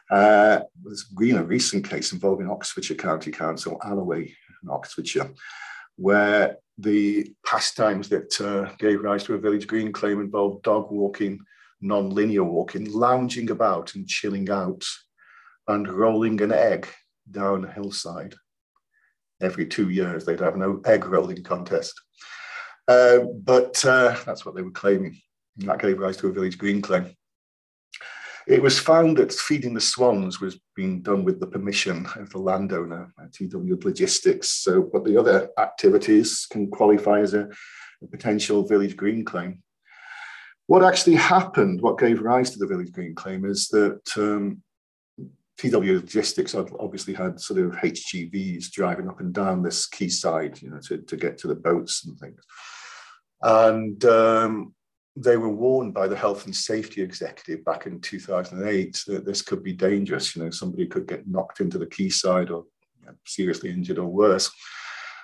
Uh, 0.10 0.62
there's 0.84 1.04
been 1.04 1.38
a 1.38 1.44
recent 1.44 1.88
case 1.88 2.13
involving 2.13 2.50
Oxfordshire 2.50 2.98
County 2.98 3.32
Council, 3.32 3.80
Alloway 3.84 4.34
in 4.63 4.70
Oxfordshire, 4.70 5.32
where 5.98 6.58
the 6.78 7.32
pastimes 7.46 8.10
that 8.10 8.39
uh, 8.42 8.74
gave 8.80 9.01
rise 9.01 9.24
to 9.25 9.36
a 9.36 9.39
village 9.39 9.68
green 9.68 9.92
claim 9.92 10.20
involved 10.20 10.63
dog 10.63 10.92
walking, 10.92 11.39
non-linear 11.82 12.44
walking, 12.44 12.92
lounging 12.92 13.51
about 13.51 13.94
and 13.96 14.08
chilling 14.08 14.50
out, 14.50 14.84
and 15.68 15.88
rolling 15.88 16.42
an 16.42 16.51
egg 16.51 16.88
down 17.30 17.66
a 17.66 17.72
hillside. 17.72 18.34
Every 19.42 19.68
two 19.68 19.89
years, 19.89 20.25
they'd 20.25 20.39
have 20.39 20.56
an 20.56 20.82
egg 20.86 21.06
rolling 21.06 21.44
contest. 21.44 21.94
Uh, 22.88 23.20
but 23.44 23.86
uh, 23.86 24.16
that's 24.25 24.46
what 24.46 24.56
they 24.56 24.63
were 24.63 24.72
claiming. 24.72 25.16
That 25.58 25.80
gave 25.80 26.00
rise 26.00 26.18
to 26.18 26.28
a 26.28 26.32
village 26.34 26.58
green 26.58 26.82
claim. 26.82 27.13
It 28.50 28.63
was 28.63 28.79
found 28.79 29.18
that 29.18 29.32
feeding 29.32 29.75
the 29.75 29.79
swans 29.79 30.41
was 30.41 30.60
being 30.75 31.03
done 31.03 31.24
with 31.24 31.39
the 31.39 31.46
permission 31.46 32.08
of 32.15 32.32
the 32.32 32.39
landowner, 32.39 33.13
at 33.24 33.32
TW 33.32 33.77
Logistics. 33.86 34.50
So, 34.50 34.82
but 34.82 35.06
the 35.06 35.18
other 35.18 35.51
activities 35.60 36.48
can 36.50 36.72
qualify 36.72 37.20
as 37.20 37.36
a, 37.36 37.48
a 38.01 38.08
potential 38.10 38.68
village 38.68 38.96
green 38.96 39.24
claim. 39.24 39.62
What 40.65 40.84
actually 40.84 41.15
happened, 41.15 41.82
what 41.82 42.00
gave 42.00 42.22
rise 42.22 42.50
to 42.50 42.60
the 42.60 42.65
village 42.65 42.91
green 42.91 43.13
claim, 43.13 43.46
is 43.46 43.68
that 43.68 44.01
um, 44.18 44.63
TW 45.60 46.01
Logistics 46.01 46.56
obviously 46.56 47.13
had 47.13 47.39
sort 47.39 47.60
of 47.60 47.74
HGVs 47.74 48.72
driving 48.72 49.10
up 49.10 49.20
and 49.20 49.32
down 49.32 49.62
this 49.62 49.86
quayside, 49.86 50.60
you 50.60 50.72
know, 50.72 50.79
to, 50.88 50.98
to 50.98 51.18
get 51.18 51.38
to 51.39 51.48
the 51.48 51.56
boats 51.56 52.03
and 52.03 52.18
things. 52.18 52.41
And 53.44 54.03
um, 54.06 54.74
they 55.20 55.36
were 55.36 55.50
warned 55.50 55.94
by 55.94 56.08
the 56.08 56.16
health 56.16 56.46
and 56.46 56.56
safety 56.56 57.02
executive 57.02 57.64
back 57.66 57.86
in 57.86 58.00
2008 58.00 59.04
that 59.08 59.26
this 59.26 59.42
could 59.42 59.62
be 59.62 59.74
dangerous. 59.74 60.36
You 60.36 60.44
know, 60.44 60.50
somebody 60.50 60.88
could 60.88 61.08
get 61.08 61.28
knocked 61.28 61.60
into 61.60 61.78
the 61.78 61.88
quayside 61.88 62.50
or 62.50 62.66
you 63.00 63.08
know, 63.08 63.14
seriously 63.26 63.70
injured 63.70 63.98
or 63.98 64.08
worse. 64.08 64.50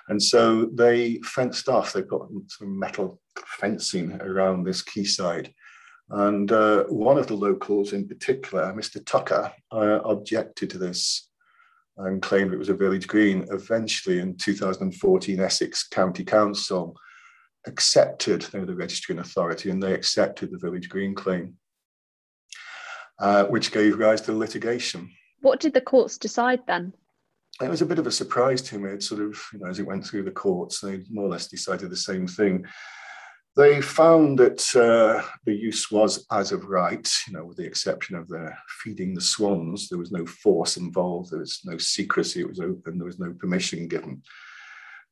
And 0.08 0.22
so 0.22 0.66
they 0.66 1.18
fenced 1.24 1.68
off, 1.68 1.92
they 1.92 2.02
put 2.02 2.28
some 2.48 2.78
metal 2.78 3.20
fencing 3.58 4.20
around 4.20 4.64
this 4.64 4.82
quayside. 4.82 5.52
And 6.10 6.52
uh, 6.52 6.84
one 6.84 7.18
of 7.18 7.26
the 7.26 7.34
locals 7.34 7.92
in 7.92 8.06
particular, 8.06 8.72
Mr. 8.74 9.04
Tucker, 9.04 9.52
uh, 9.72 10.00
objected 10.04 10.70
to 10.70 10.78
this 10.78 11.28
and 11.96 12.20
claimed 12.20 12.52
it 12.52 12.58
was 12.58 12.68
a 12.68 12.74
village 12.74 13.08
green. 13.08 13.46
Eventually, 13.50 14.20
in 14.20 14.36
2014, 14.36 15.40
Essex 15.40 15.88
County 15.88 16.22
Council 16.22 16.94
accepted, 17.66 18.42
they 18.42 18.58
were 18.58 18.66
the 18.66 18.74
registering 18.74 19.18
authority, 19.18 19.70
and 19.70 19.82
they 19.82 19.92
accepted 19.92 20.50
the 20.50 20.58
village 20.58 20.88
green 20.88 21.14
claim, 21.14 21.54
uh, 23.18 23.44
which 23.44 23.72
gave 23.72 23.98
rise 23.98 24.20
to 24.22 24.32
litigation. 24.32 25.10
What 25.40 25.60
did 25.60 25.74
the 25.74 25.80
courts 25.80 26.18
decide 26.18 26.60
then? 26.66 26.94
It 27.62 27.70
was 27.70 27.82
a 27.82 27.86
bit 27.86 27.98
of 27.98 28.06
a 28.06 28.12
surprise 28.12 28.60
to 28.62 28.78
me. 28.78 28.90
It 28.90 29.02
sort 29.02 29.22
of, 29.22 29.40
you 29.52 29.60
know, 29.60 29.66
as 29.66 29.78
it 29.78 29.86
went 29.86 30.06
through 30.06 30.24
the 30.24 30.30
courts, 30.30 30.80
they 30.80 31.02
more 31.10 31.26
or 31.26 31.30
less 31.30 31.48
decided 31.48 31.90
the 31.90 31.96
same 31.96 32.26
thing. 32.26 32.66
They 33.56 33.80
found 33.80 34.38
that 34.38 34.60
uh, 34.76 35.26
the 35.46 35.54
use 35.54 35.90
was 35.90 36.26
as 36.30 36.52
of 36.52 36.66
right, 36.66 37.10
you 37.26 37.32
know, 37.32 37.46
with 37.46 37.56
the 37.56 37.64
exception 37.64 38.14
of 38.14 38.28
the 38.28 38.52
feeding 38.82 39.14
the 39.14 39.22
swans. 39.22 39.88
There 39.88 39.98
was 39.98 40.12
no 40.12 40.26
force 40.26 40.76
involved. 40.76 41.30
There 41.30 41.40
was 41.40 41.60
no 41.64 41.78
secrecy. 41.78 42.40
It 42.40 42.48
was 42.48 42.60
open. 42.60 42.98
There 42.98 43.06
was 43.06 43.18
no 43.18 43.32
permission 43.32 43.88
given. 43.88 44.22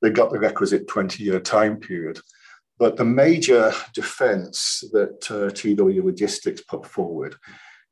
They 0.02 0.10
got 0.10 0.30
the 0.30 0.38
requisite 0.38 0.86
20 0.86 1.24
year 1.24 1.40
time 1.40 1.78
period. 1.78 2.20
But 2.78 2.96
the 2.96 3.04
major 3.04 3.72
defense 3.94 4.82
that 4.92 5.30
uh, 5.30 5.50
TW 5.50 6.04
Logistics 6.04 6.62
put 6.62 6.84
forward 6.84 7.36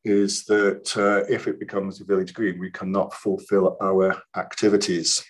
is 0.04 0.44
that 0.46 0.96
uh, 0.96 1.24
if 1.32 1.46
it 1.46 1.60
becomes 1.60 2.00
a 2.00 2.04
village 2.04 2.34
green, 2.34 2.58
we 2.58 2.70
cannot 2.70 3.14
fulfill 3.14 3.76
our 3.80 4.20
activities 4.36 5.24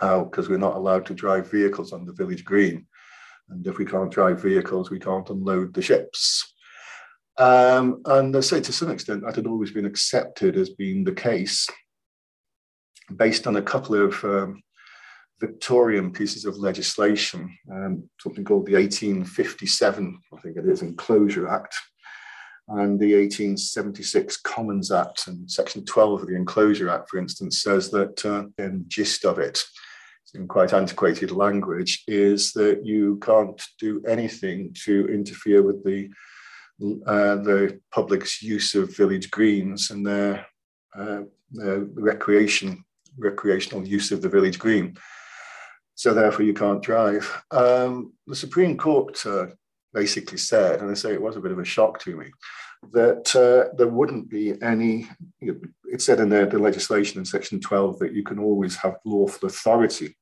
because 0.00 0.48
we're 0.48 0.56
not 0.56 0.76
allowed 0.76 1.06
to 1.06 1.14
drive 1.14 1.50
vehicles 1.50 1.92
on 1.92 2.04
the 2.04 2.12
village 2.12 2.44
green. 2.44 2.86
And 3.50 3.66
if 3.66 3.78
we 3.78 3.84
can't 3.84 4.10
drive 4.10 4.42
vehicles, 4.42 4.90
we 4.90 4.98
can't 4.98 5.28
unload 5.30 5.74
the 5.74 5.82
ships. 5.82 6.54
Um, 7.38 8.02
and 8.06 8.36
I 8.36 8.40
say 8.40 8.60
to 8.60 8.72
some 8.72 8.90
extent 8.90 9.22
that 9.22 9.36
had 9.36 9.46
always 9.46 9.70
been 9.70 9.86
accepted 9.86 10.56
as 10.56 10.70
being 10.70 11.04
the 11.04 11.12
case 11.12 11.68
based 13.16 13.46
on 13.46 13.56
a 13.56 13.62
couple 13.62 13.94
of 13.94 14.22
um, 14.24 14.62
Victorian 15.42 16.12
pieces 16.12 16.44
of 16.44 16.56
legislation, 16.56 17.52
um, 17.68 18.08
something 18.20 18.44
called 18.44 18.64
the 18.64 18.74
1857, 18.74 20.20
I 20.32 20.40
think 20.40 20.56
it 20.56 20.68
is, 20.68 20.82
Enclosure 20.82 21.48
Act, 21.48 21.74
and 22.68 22.98
the 22.98 23.16
1876 23.16 24.36
Commons 24.42 24.92
Act, 24.92 25.26
and 25.26 25.50
Section 25.50 25.84
12 25.84 26.22
of 26.22 26.28
the 26.28 26.36
Enclosure 26.36 26.88
Act, 26.88 27.10
for 27.10 27.18
instance, 27.18 27.60
says 27.60 27.90
that 27.90 28.24
uh, 28.24 28.44
the 28.56 28.84
gist 28.86 29.24
of 29.24 29.40
it, 29.40 29.60
in 30.34 30.46
quite 30.46 30.72
antiquated 30.72 31.32
language, 31.32 32.04
is 32.06 32.52
that 32.52 32.86
you 32.86 33.18
can't 33.20 33.60
do 33.80 34.00
anything 34.06 34.72
to 34.84 35.08
interfere 35.08 35.62
with 35.62 35.84
the 35.84 36.08
uh, 37.06 37.36
the 37.36 37.80
public's 37.92 38.42
use 38.42 38.74
of 38.74 38.96
village 38.96 39.30
greens 39.30 39.90
and 39.90 40.04
their, 40.04 40.44
uh, 40.98 41.20
their 41.52 41.80
recreation 41.94 42.84
recreational 43.18 43.86
use 43.86 44.10
of 44.10 44.20
the 44.22 44.28
village 44.28 44.58
green 44.58 44.96
so 46.02 46.12
therefore 46.12 46.44
you 46.44 46.52
can't 46.52 46.82
drive. 46.82 47.44
Um, 47.52 48.12
the 48.26 48.34
Supreme 48.34 48.76
Court 48.76 49.24
uh, 49.24 49.46
basically 49.94 50.36
said, 50.36 50.80
and 50.80 50.90
I 50.90 50.94
say 50.94 51.12
it 51.12 51.22
was 51.22 51.36
a 51.36 51.40
bit 51.40 51.52
of 51.52 51.60
a 51.60 51.64
shock 51.64 52.00
to 52.00 52.16
me, 52.16 52.26
that 52.90 53.36
uh, 53.36 53.72
there 53.76 53.86
wouldn't 53.86 54.28
be 54.28 54.60
any, 54.60 55.08
you 55.40 55.52
know, 55.52 55.60
it 55.84 56.02
said 56.02 56.18
in 56.18 56.28
the, 56.28 56.44
the 56.44 56.58
legislation 56.58 57.20
in 57.20 57.24
section 57.24 57.60
12 57.60 58.00
that 58.00 58.14
you 58.14 58.24
can 58.24 58.40
always 58.40 58.74
have 58.74 58.96
lawful 59.04 59.46
authority 59.46 60.16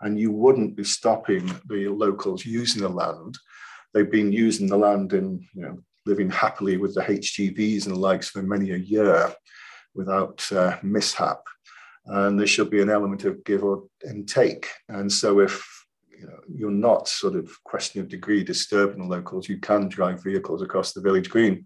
and 0.00 0.18
you 0.18 0.32
wouldn't 0.32 0.74
be 0.74 0.84
stopping 0.84 1.44
the 1.66 1.88
locals 1.88 2.46
using 2.46 2.80
the 2.80 2.88
land. 2.88 3.36
They've 3.92 4.10
been 4.10 4.32
using 4.32 4.66
the 4.66 4.78
land 4.78 5.12
in, 5.12 5.46
you 5.52 5.60
know, 5.60 5.78
living 6.06 6.30
happily 6.30 6.78
with 6.78 6.94
the 6.94 7.02
HGVs 7.02 7.84
and 7.84 7.96
the 7.96 8.00
likes 8.00 8.30
for 8.30 8.42
many 8.42 8.70
a 8.70 8.78
year 8.78 9.30
without 9.94 10.50
uh, 10.52 10.78
mishap 10.82 11.42
and 12.08 12.38
there 12.38 12.46
should 12.46 12.70
be 12.70 12.82
an 12.82 12.90
element 12.90 13.24
of 13.24 13.44
give 13.44 13.62
or 13.62 13.84
and 14.02 14.28
take. 14.28 14.68
And 14.88 15.10
so 15.10 15.40
if 15.40 15.62
you 16.10 16.26
know, 16.26 16.38
you're 16.52 16.70
not 16.70 17.06
sort 17.06 17.36
of 17.36 17.52
question 17.64 18.00
of 18.00 18.08
degree 18.08 18.42
disturbing 18.42 18.98
the 18.98 19.04
locals, 19.16 19.48
you 19.48 19.58
can 19.58 19.88
drive 19.88 20.22
vehicles 20.22 20.62
across 20.62 20.92
the 20.92 21.00
village 21.00 21.30
green. 21.30 21.64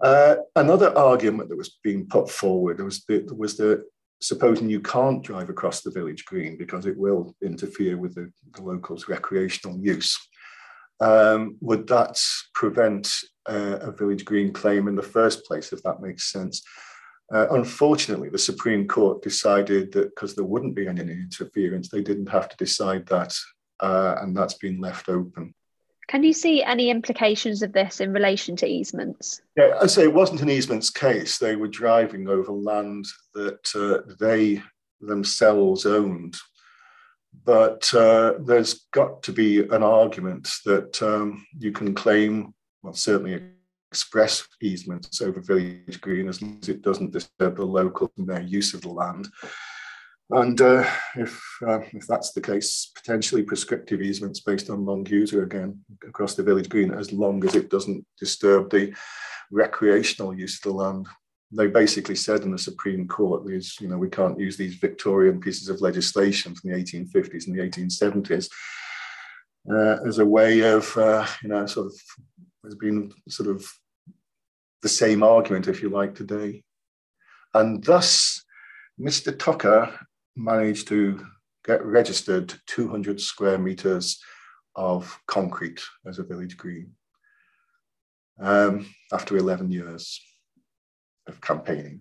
Uh, 0.00 0.36
another 0.56 0.96
argument 0.96 1.48
that 1.48 1.56
was 1.56 1.78
being 1.82 2.06
put 2.06 2.28
forward 2.30 2.80
was 2.82 3.04
the, 3.04 3.26
was 3.36 3.56
the 3.56 3.84
supposing 4.20 4.68
you 4.68 4.80
can't 4.80 5.22
drive 5.22 5.48
across 5.48 5.80
the 5.80 5.90
village 5.90 6.24
green 6.24 6.56
because 6.56 6.86
it 6.86 6.96
will 6.96 7.34
interfere 7.42 7.96
with 7.96 8.14
the, 8.14 8.30
the 8.54 8.62
locals' 8.62 9.08
recreational 9.08 9.78
use. 9.78 10.18
Um, 11.00 11.56
would 11.62 11.86
that 11.88 12.20
prevent 12.54 13.14
uh, 13.48 13.78
a 13.80 13.92
village 13.92 14.24
green 14.26 14.52
claim 14.52 14.88
in 14.88 14.94
the 14.94 15.02
first 15.02 15.46
place, 15.46 15.72
if 15.72 15.82
that 15.82 16.02
makes 16.02 16.30
sense? 16.30 16.62
Uh, 17.32 17.46
unfortunately, 17.50 18.28
the 18.28 18.38
Supreme 18.38 18.88
Court 18.88 19.22
decided 19.22 19.92
that 19.92 20.14
because 20.14 20.34
there 20.34 20.44
wouldn't 20.44 20.74
be 20.74 20.88
any 20.88 21.00
interference, 21.00 21.88
they 21.88 22.02
didn't 22.02 22.28
have 22.28 22.48
to 22.48 22.56
decide 22.56 23.06
that, 23.06 23.36
uh, 23.80 24.16
and 24.20 24.36
that's 24.36 24.54
been 24.54 24.80
left 24.80 25.08
open. 25.08 25.54
Can 26.08 26.24
you 26.24 26.32
see 26.32 26.60
any 26.64 26.90
implications 26.90 27.62
of 27.62 27.72
this 27.72 28.00
in 28.00 28.12
relation 28.12 28.56
to 28.56 28.66
easements? 28.66 29.42
Yeah, 29.56 29.78
I 29.80 29.86
say 29.86 30.02
it 30.02 30.12
wasn't 30.12 30.42
an 30.42 30.50
easements 30.50 30.90
case. 30.90 31.38
They 31.38 31.54
were 31.54 31.68
driving 31.68 32.28
over 32.28 32.50
land 32.50 33.06
that 33.34 33.70
uh, 33.76 34.12
they 34.18 34.60
themselves 35.00 35.86
owned. 35.86 36.36
But 37.44 37.94
uh, 37.94 38.34
there's 38.40 38.86
got 38.92 39.22
to 39.22 39.32
be 39.32 39.60
an 39.60 39.84
argument 39.84 40.50
that 40.64 41.00
um, 41.00 41.46
you 41.56 41.70
can 41.70 41.94
claim, 41.94 42.54
well, 42.82 42.92
certainly 42.92 43.40
express 43.90 44.46
easements 44.62 45.20
over 45.20 45.40
village 45.40 46.00
green 46.00 46.28
as 46.28 46.40
long 46.40 46.58
as 46.62 46.68
it 46.68 46.82
doesn't 46.82 47.12
disturb 47.12 47.56
the 47.56 47.64
locals 47.64 48.10
and 48.18 48.28
their 48.28 48.42
use 48.42 48.72
of 48.72 48.82
the 48.82 48.88
land. 48.88 49.28
And 50.30 50.60
uh, 50.60 50.88
if, 51.16 51.42
uh, 51.66 51.80
if 51.92 52.06
that's 52.06 52.30
the 52.32 52.40
case, 52.40 52.92
potentially 52.94 53.42
prescriptive 53.42 54.00
easements 54.00 54.40
based 54.40 54.70
on 54.70 54.84
long 54.84 55.04
user 55.06 55.42
again 55.42 55.80
across 56.06 56.36
the 56.36 56.44
village 56.44 56.68
green, 56.68 56.94
as 56.94 57.12
long 57.12 57.44
as 57.44 57.56
it 57.56 57.68
doesn't 57.68 58.06
disturb 58.16 58.70
the 58.70 58.94
recreational 59.50 60.32
use 60.32 60.56
of 60.56 60.62
the 60.62 60.76
land. 60.76 61.08
They 61.50 61.66
basically 61.66 62.14
said 62.14 62.42
in 62.42 62.52
the 62.52 62.58
Supreme 62.58 63.08
Court, 63.08 63.44
these, 63.44 63.76
you 63.80 63.88
know, 63.88 63.98
we 63.98 64.08
can't 64.08 64.38
use 64.38 64.56
these 64.56 64.76
Victorian 64.76 65.40
pieces 65.40 65.68
of 65.68 65.80
legislation 65.80 66.54
from 66.54 66.70
the 66.70 66.76
1850s 66.76 67.48
and 67.48 67.58
the 67.58 67.68
1870s 67.68 68.48
uh, 69.68 70.06
as 70.06 70.18
a 70.18 70.24
way 70.24 70.60
of, 70.60 70.96
uh, 70.96 71.26
you 71.42 71.48
know, 71.48 71.66
sort 71.66 71.86
of 71.86 71.94
has 72.64 72.74
been 72.74 73.12
sort 73.28 73.48
of 73.48 73.66
the 74.82 74.88
same 74.88 75.22
argument, 75.22 75.68
if 75.68 75.82
you 75.82 75.88
like, 75.88 76.14
today. 76.14 76.62
And 77.54 77.82
thus, 77.82 78.44
Mr. 79.00 79.36
Tucker 79.36 79.98
managed 80.36 80.88
to 80.88 81.24
get 81.64 81.84
registered 81.84 82.54
200 82.66 83.20
square 83.20 83.58
meters 83.58 84.20
of 84.76 85.18
concrete 85.26 85.82
as 86.06 86.18
a 86.18 86.22
village 86.22 86.56
green 86.56 86.92
um, 88.40 88.86
after 89.12 89.36
11 89.36 89.70
years 89.70 90.20
of 91.26 91.40
campaigning. 91.40 92.00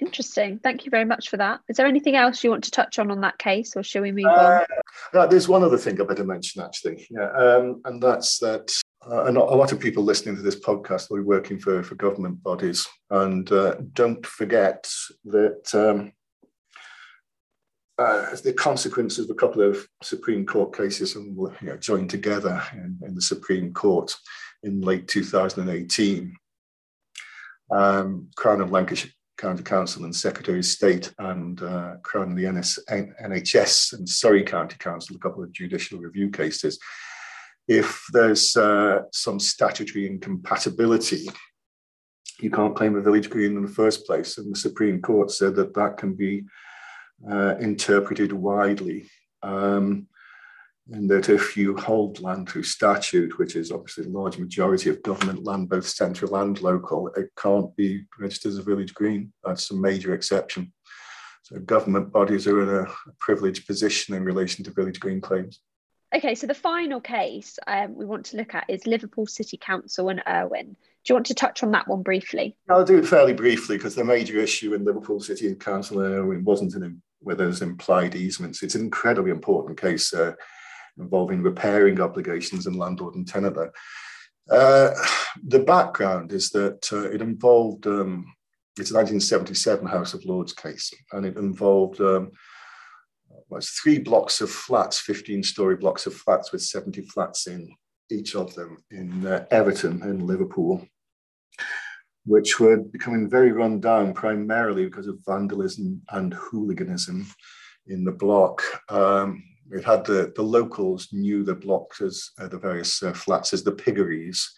Interesting. 0.00 0.58
Thank 0.58 0.86
you 0.86 0.90
very 0.90 1.04
much 1.04 1.28
for 1.28 1.36
that. 1.36 1.60
Is 1.68 1.76
there 1.76 1.86
anything 1.86 2.16
else 2.16 2.42
you 2.42 2.50
want 2.50 2.64
to 2.64 2.70
touch 2.70 2.98
on 2.98 3.10
on 3.10 3.20
that 3.20 3.38
case, 3.38 3.76
or 3.76 3.82
shall 3.82 4.00
we 4.00 4.12
move 4.12 4.24
uh, 4.26 4.64
on? 5.12 5.28
there's 5.28 5.46
one 5.46 5.62
other 5.62 5.76
thing 5.76 6.00
I 6.00 6.04
better 6.04 6.24
mention, 6.24 6.62
actually. 6.62 7.06
Yeah, 7.10 7.30
um, 7.30 7.82
and 7.84 8.02
that's 8.02 8.38
that 8.38 8.72
uh, 9.08 9.24
and 9.24 9.36
a 9.36 9.42
lot 9.42 9.72
of 9.72 9.80
people 9.80 10.02
listening 10.02 10.36
to 10.36 10.42
this 10.42 10.58
podcast 10.58 11.10
will 11.10 11.18
be 11.18 11.22
working 11.22 11.58
for, 11.58 11.82
for 11.82 11.94
government 11.94 12.42
bodies. 12.42 12.86
And 13.08 13.50
uh, 13.50 13.76
don't 13.94 14.24
forget 14.26 14.90
that 15.24 15.74
um, 15.74 16.12
uh, 17.98 18.36
the 18.44 18.52
consequence 18.52 19.18
of 19.18 19.28
a 19.30 19.34
couple 19.34 19.62
of 19.62 19.86
Supreme 20.02 20.44
Court 20.44 20.76
cases 20.76 21.16
and 21.16 21.36
you 21.36 21.54
know, 21.62 21.76
joined 21.76 22.10
together 22.10 22.62
in, 22.72 22.98
in, 23.02 23.14
the 23.14 23.22
Supreme 23.22 23.72
Court 23.72 24.14
in 24.62 24.80
late 24.80 25.08
2018. 25.08 26.36
Um, 27.70 28.28
Crown 28.36 28.60
of 28.60 28.70
Lancashire 28.70 29.12
County 29.38 29.62
Council 29.62 30.04
and 30.04 30.14
Secretary 30.14 30.58
of 30.58 30.64
State 30.66 31.12
and 31.18 31.62
uh, 31.62 31.96
Crown 32.02 32.32
of 32.32 32.36
the 32.36 32.50
NS, 32.50 32.78
NHS 32.90 33.94
and 33.94 34.08
Surrey 34.08 34.42
County 34.42 34.76
Council, 34.78 35.16
a 35.16 35.18
couple 35.18 35.42
of 35.42 35.52
judicial 35.52 35.98
review 35.98 36.30
cases. 36.30 36.78
If 37.70 38.04
there's 38.12 38.56
uh, 38.56 39.02
some 39.12 39.38
statutory 39.38 40.08
incompatibility, 40.08 41.28
you 42.40 42.50
can't 42.50 42.74
claim 42.74 42.96
a 42.96 43.00
village 43.00 43.30
green 43.30 43.56
in 43.56 43.62
the 43.62 43.68
first 43.68 44.04
place. 44.06 44.38
And 44.38 44.52
the 44.52 44.58
Supreme 44.58 45.00
Court 45.00 45.30
said 45.30 45.54
that 45.54 45.72
that 45.74 45.96
can 45.96 46.14
be 46.14 46.42
uh, 47.30 47.54
interpreted 47.58 48.32
widely. 48.32 49.08
Um, 49.44 50.08
and 50.90 51.08
that 51.10 51.28
if 51.28 51.56
you 51.56 51.76
hold 51.76 52.20
land 52.20 52.48
through 52.48 52.64
statute, 52.64 53.38
which 53.38 53.54
is 53.54 53.70
obviously 53.70 54.02
the 54.02 54.18
large 54.18 54.36
majority 54.36 54.90
of 54.90 55.04
government 55.04 55.44
land, 55.44 55.68
both 55.68 55.86
central 55.86 56.34
and 56.34 56.60
local, 56.60 57.06
it 57.16 57.30
can't 57.38 57.76
be 57.76 58.02
registered 58.18 58.50
as 58.50 58.58
a 58.58 58.64
village 58.64 58.94
green. 58.94 59.32
That's 59.44 59.70
a 59.70 59.76
major 59.76 60.12
exception. 60.12 60.72
So 61.44 61.60
government 61.60 62.10
bodies 62.10 62.48
are 62.48 62.62
in 62.62 62.84
a 62.84 62.92
privileged 63.20 63.68
position 63.68 64.16
in 64.16 64.24
relation 64.24 64.64
to 64.64 64.72
village 64.72 64.98
green 64.98 65.20
claims. 65.20 65.60
Okay, 66.14 66.34
so 66.34 66.48
the 66.48 66.54
final 66.54 67.00
case 67.00 67.58
um, 67.68 67.94
we 67.94 68.04
want 68.04 68.26
to 68.26 68.36
look 68.36 68.54
at 68.54 68.64
is 68.68 68.86
Liverpool 68.86 69.26
City 69.26 69.56
Council 69.56 70.08
and 70.08 70.22
Irwin. 70.28 70.76
Do 71.04 71.12
you 71.12 71.14
want 71.14 71.26
to 71.26 71.34
touch 71.34 71.62
on 71.62 71.70
that 71.70 71.86
one 71.86 72.02
briefly? 72.02 72.56
I'll 72.68 72.84
do 72.84 72.98
it 72.98 73.06
fairly 73.06 73.32
briefly 73.32 73.76
because 73.76 73.94
the 73.94 74.04
major 74.04 74.38
issue 74.38 74.74
in 74.74 74.84
Liverpool 74.84 75.20
City 75.20 75.54
Council 75.54 76.00
and 76.00 76.14
Irwin 76.14 76.44
wasn't 76.44 76.74
an 76.74 77.00
where 77.20 77.36
implied 77.38 78.14
easements. 78.14 78.62
It's 78.62 78.74
an 78.74 78.82
incredibly 78.82 79.30
important 79.30 79.80
case 79.80 80.12
uh, 80.12 80.32
involving 80.98 81.42
repairing 81.42 82.00
obligations 82.00 82.66
and 82.66 82.76
landlord 82.76 83.14
and 83.14 83.28
tenant. 83.28 83.56
Uh, 84.50 84.90
the 85.44 85.60
background 85.60 86.32
is 86.32 86.50
that 86.50 86.92
uh, 86.92 87.10
it 87.10 87.20
involved, 87.20 87.86
um, 87.86 88.26
it's 88.78 88.90
a 88.90 88.94
1977 88.94 89.86
House 89.86 90.14
of 90.14 90.24
Lords 90.24 90.52
case, 90.52 90.92
and 91.12 91.24
it 91.24 91.36
involved 91.36 92.00
um, 92.00 92.32
well, 93.50 93.60
three 93.82 93.98
blocks 93.98 94.40
of 94.40 94.50
flats, 94.50 95.00
15 95.00 95.42
story 95.42 95.76
blocks 95.76 96.06
of 96.06 96.14
flats 96.14 96.52
with 96.52 96.62
70 96.62 97.02
flats 97.02 97.46
in 97.46 97.68
each 98.10 98.34
of 98.34 98.54
them 98.54 98.78
in 98.90 99.26
uh, 99.26 99.44
Everton 99.50 100.02
in 100.02 100.26
Liverpool 100.26 100.86
which 102.24 102.60
were 102.60 102.76
becoming 102.76 103.28
very 103.28 103.52
run 103.52 103.80
down 103.80 104.12
primarily 104.12 104.84
because 104.84 105.06
of 105.06 105.18
vandalism 105.26 106.02
and 106.10 106.34
hooliganism 106.34 107.26
in 107.86 108.04
the 108.04 108.12
block. 108.12 108.62
Um, 108.88 109.42
it 109.70 109.84
had 109.84 110.04
the, 110.04 110.32
the 110.36 110.42
locals 110.42 111.08
knew 111.12 111.42
the 111.42 111.54
blocks 111.54 112.00
as 112.00 112.30
uh, 112.38 112.48
the 112.48 112.58
various 112.58 113.02
uh, 113.02 113.12
flats 113.12 113.52
as 113.52 113.62
the 113.62 113.72
piggeries. 113.72 114.48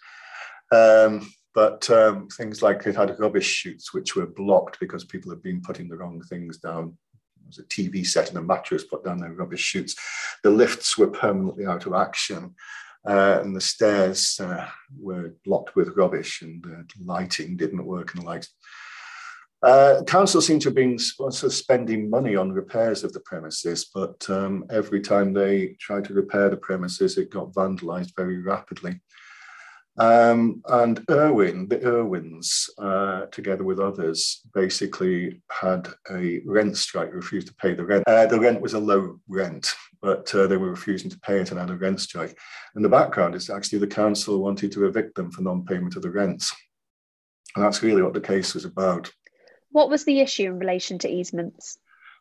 Um, 0.71 1.31
but 1.55 1.87
um, 1.91 2.27
things 2.29 2.63
like 2.63 2.85
it 2.87 2.95
had 2.95 3.19
rubbish 3.19 3.47
chutes 3.47 3.93
which 3.93 4.15
were 4.15 4.25
blocked 4.25 4.79
because 4.79 5.05
people 5.05 5.29
had 5.29 5.43
been 5.43 5.61
putting 5.61 5.87
the 5.87 5.97
wrong 5.97 6.21
things 6.29 6.57
down. 6.57 6.97
Was 7.53 7.59
a 7.59 7.67
TV 7.67 8.05
set 8.05 8.29
and 8.29 8.37
a 8.39 8.41
mattress 8.41 8.83
put 8.83 9.03
down 9.03 9.19
their 9.19 9.33
rubbish 9.33 9.61
chutes. 9.61 9.95
The 10.41 10.49
lifts 10.49 10.97
were 10.97 11.07
permanently 11.07 11.67
out 11.67 11.85
of 11.85 11.93
action 11.93 12.55
uh, 13.07 13.41
and 13.43 13.55
the 13.55 13.61
stairs 13.61 14.39
uh, 14.39 14.67
were 14.97 15.35
blocked 15.45 15.75
with 15.75 15.95
rubbish 15.95 16.41
and 16.41 16.63
the 16.63 16.85
lighting 16.99 17.55
didn't 17.55 17.85
work 17.85 18.13
and 18.13 18.23
the 18.23 18.25
lights. 18.25 18.49
Uh, 19.61 20.01
council 20.07 20.41
seemed 20.41 20.61
to 20.61 20.69
have 20.69 20.75
been 20.75 20.97
of 21.19 21.53
spending 21.53 22.09
money 22.09 22.35
on 22.35 22.51
repairs 22.51 23.03
of 23.03 23.13
the 23.13 23.19
premises, 23.19 23.89
but 23.93 24.27
um, 24.29 24.65
every 24.71 24.99
time 24.99 25.31
they 25.31 25.75
tried 25.79 26.05
to 26.05 26.13
repair 26.13 26.49
the 26.49 26.57
premises, 26.57 27.17
it 27.17 27.29
got 27.29 27.53
vandalised 27.53 28.13
very 28.17 28.39
rapidly. 28.39 28.99
Um, 29.97 30.63
and 30.67 31.03
Irwin, 31.09 31.67
the 31.67 31.85
Irwins, 31.85 32.69
uh, 32.79 33.27
together 33.27 33.63
with 33.63 33.79
others, 33.79 34.41
basically 34.53 35.41
had 35.51 35.87
a 36.09 36.41
rent 36.45 36.77
strike, 36.77 37.13
refused 37.13 37.47
to 37.47 37.55
pay 37.55 37.73
the 37.73 37.85
rent. 37.85 38.03
Uh, 38.07 38.25
the 38.25 38.39
rent 38.39 38.59
was 38.59 38.73
a 38.73 38.79
low 38.79 39.19
rent, 39.27 39.67
but 40.01 40.33
uh, 40.33 40.47
they 40.47 40.57
were 40.57 40.71
refusing 40.71 41.11
to 41.11 41.19
pay 41.19 41.39
it 41.39 41.51
and 41.51 41.59
had 41.59 41.69
a 41.69 41.75
rent 41.75 42.01
strike. 42.01 42.37
And 42.75 42.83
the 42.83 42.89
background 42.89 43.35
is 43.35 43.49
actually 43.49 43.79
the 43.79 43.87
council 43.87 44.41
wanted 44.41 44.71
to 44.71 44.85
evict 44.85 45.15
them 45.15 45.29
for 45.31 45.43
non 45.43 45.63
payment 45.63 45.95
of 45.95 46.01
the 46.01 46.09
rents. 46.09 46.51
And 47.55 47.63
that's 47.63 47.83
really 47.83 48.01
what 48.01 48.13
the 48.13 48.21
case 48.21 48.55
was 48.55 48.65
about. 48.65 49.11
What 49.69 49.89
was 49.89 50.05
the 50.05 50.21
issue 50.21 50.45
in 50.45 50.59
relation 50.59 50.97
to 50.99 51.09
easements? 51.09 51.77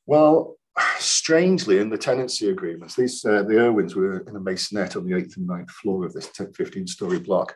Well, 0.06 0.56
strangely, 0.98 1.78
in 1.78 1.90
the 1.90 1.98
tenancy 1.98 2.48
agreements, 2.48 2.96
these 2.96 3.24
uh, 3.24 3.42
the 3.42 3.58
Irwins 3.58 3.94
were 3.94 4.20
in 4.20 4.36
a 4.36 4.40
masonette 4.40 4.96
on 4.96 5.06
the 5.06 5.16
eighth 5.16 5.36
and 5.36 5.46
ninth 5.46 5.70
floor 5.70 6.06
of 6.06 6.12
this 6.12 6.28
15 6.28 6.86
story 6.86 7.18
block. 7.18 7.54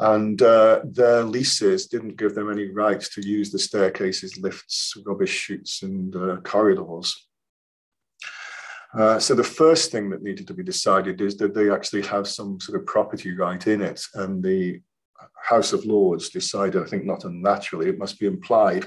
And 0.00 0.40
uh, 0.42 0.80
their 0.84 1.24
leases 1.24 1.86
didn't 1.86 2.16
give 2.16 2.34
them 2.34 2.50
any 2.50 2.70
rights 2.70 3.08
to 3.14 3.26
use 3.26 3.50
the 3.50 3.58
staircases, 3.58 4.38
lifts, 4.38 4.94
rubbish 5.04 5.32
chutes, 5.32 5.82
and 5.82 6.14
uh, 6.14 6.36
corridors. 6.36 7.26
Uh, 8.96 9.18
so 9.18 9.34
the 9.34 9.44
first 9.44 9.90
thing 9.90 10.08
that 10.08 10.22
needed 10.22 10.46
to 10.46 10.54
be 10.54 10.62
decided 10.62 11.20
is 11.20 11.36
that 11.36 11.52
they 11.52 11.70
actually 11.70 12.02
have 12.02 12.28
some 12.28 12.60
sort 12.60 12.80
of 12.80 12.86
property 12.86 13.34
right 13.34 13.66
in 13.66 13.82
it. 13.82 14.00
And 14.14 14.42
the 14.42 14.80
House 15.42 15.72
of 15.72 15.84
Lords 15.84 16.30
decided, 16.30 16.80
I 16.80 16.86
think 16.86 17.04
not 17.04 17.24
unnaturally, 17.24 17.88
it 17.88 17.98
must 17.98 18.20
be 18.20 18.26
implied 18.26 18.86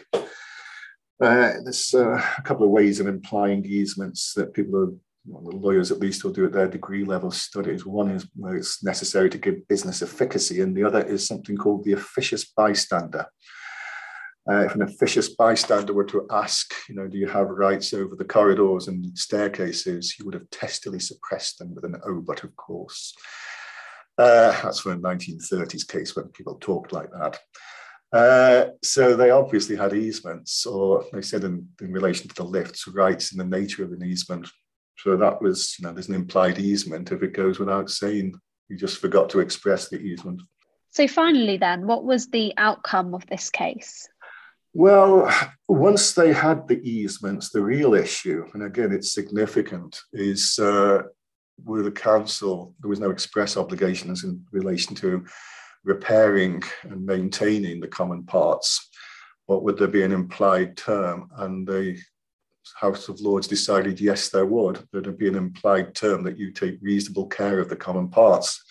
uh, 1.21 1.53
there's 1.63 1.93
uh, 1.93 2.21
a 2.37 2.41
couple 2.41 2.65
of 2.65 2.71
ways 2.71 2.99
of 2.99 3.07
implying 3.07 3.63
easements 3.65 4.33
that 4.33 4.53
people 4.53 4.75
are, 4.75 4.93
well, 5.25 5.59
lawyers 5.59 5.91
at 5.91 5.99
least 5.99 6.23
will 6.23 6.31
do 6.31 6.45
at 6.45 6.51
their 6.51 6.67
degree 6.67 7.05
level 7.05 7.31
studies. 7.31 7.85
One 7.85 8.09
is 8.09 8.27
where 8.35 8.55
it's 8.55 8.83
necessary 8.83 9.29
to 9.29 9.37
give 9.37 9.67
business 9.67 10.01
efficacy, 10.01 10.61
and 10.61 10.75
the 10.75 10.83
other 10.83 11.03
is 11.03 11.27
something 11.27 11.57
called 11.57 11.83
the 11.83 11.93
officious 11.93 12.45
bystander. 12.45 13.25
Uh, 14.49 14.65
if 14.65 14.73
an 14.73 14.81
officious 14.81 15.29
bystander 15.29 15.93
were 15.93 16.05
to 16.05 16.25
ask, 16.31 16.73
you 16.89 16.95
know, 16.95 17.07
do 17.07 17.17
you 17.17 17.27
have 17.27 17.47
rights 17.47 17.93
over 17.93 18.15
the 18.15 18.25
corridors 18.25 18.87
and 18.87 19.15
staircases, 19.17 20.17
you 20.17 20.25
would 20.25 20.33
have 20.33 20.49
testily 20.49 20.99
suppressed 20.99 21.59
them 21.59 21.75
with 21.75 21.85
an 21.85 21.95
oh, 22.07 22.21
but 22.21 22.43
of 22.43 22.55
course. 22.55 23.13
Uh, 24.17 24.51
that's 24.63 24.79
from 24.79 24.93
a 24.93 24.97
1930s 24.97 25.87
case 25.87 26.15
when 26.15 26.25
people 26.29 26.55
talked 26.55 26.91
like 26.91 27.11
that. 27.11 27.39
Uh, 28.13 28.65
so 28.83 29.15
they 29.15 29.29
obviously 29.29 29.75
had 29.75 29.93
easements, 29.93 30.65
or 30.65 31.05
they 31.13 31.21
said 31.21 31.43
in, 31.43 31.67
in 31.81 31.91
relation 31.93 32.27
to 32.27 32.35
the 32.35 32.43
lifts, 32.43 32.87
rights 32.87 33.31
in 33.31 33.37
the 33.37 33.57
nature 33.57 33.83
of 33.83 33.91
an 33.93 34.03
easement. 34.03 34.49
So 34.97 35.15
that 35.17 35.41
was, 35.41 35.75
you 35.79 35.85
know, 35.85 35.93
there's 35.93 36.09
an 36.09 36.15
implied 36.15 36.59
easement 36.59 37.11
if 37.11 37.23
it 37.23 37.33
goes 37.33 37.57
without 37.57 37.89
saying. 37.89 38.33
You 38.67 38.77
just 38.77 38.99
forgot 38.99 39.29
to 39.31 39.39
express 39.39 39.89
the 39.89 39.99
easement. 39.99 40.41
So 40.91 41.07
finally, 41.07 41.57
then, 41.57 41.87
what 41.87 42.03
was 42.03 42.27
the 42.27 42.53
outcome 42.57 43.13
of 43.13 43.25
this 43.27 43.49
case? 43.49 44.07
Well, 44.73 45.29
once 45.67 46.13
they 46.13 46.31
had 46.31 46.67
the 46.67 46.81
easements, 46.89 47.49
the 47.49 47.61
real 47.61 47.93
issue, 47.93 48.45
and 48.53 48.63
again, 48.63 48.91
it's 48.91 49.13
significant, 49.13 49.99
is 50.13 50.57
uh, 50.59 51.03
with 51.63 51.85
the 51.85 51.91
council, 51.91 52.73
there 52.79 52.89
was 52.89 52.99
no 52.99 53.09
express 53.09 53.57
obligations 53.57 54.23
in 54.23 54.45
relation 54.51 54.95
to 54.95 55.25
repairing 55.83 56.63
and 56.83 57.05
maintaining 57.05 57.79
the 57.79 57.87
common 57.87 58.23
parts, 58.23 58.89
what 59.45 59.63
would 59.63 59.77
there 59.77 59.87
be 59.87 60.03
an 60.03 60.11
implied 60.11 60.77
term? 60.77 61.29
And 61.37 61.67
the 61.67 61.97
House 62.79 63.09
of 63.09 63.19
Lords 63.19 63.47
decided 63.47 63.99
yes, 63.99 64.29
there 64.29 64.45
would. 64.45 64.87
There'd 64.91 65.17
be 65.17 65.27
an 65.27 65.35
implied 65.35 65.95
term 65.95 66.23
that 66.23 66.37
you 66.37 66.51
take 66.51 66.79
reasonable 66.81 67.27
care 67.27 67.59
of 67.59 67.69
the 67.69 67.75
common 67.75 68.09
parts. 68.09 68.63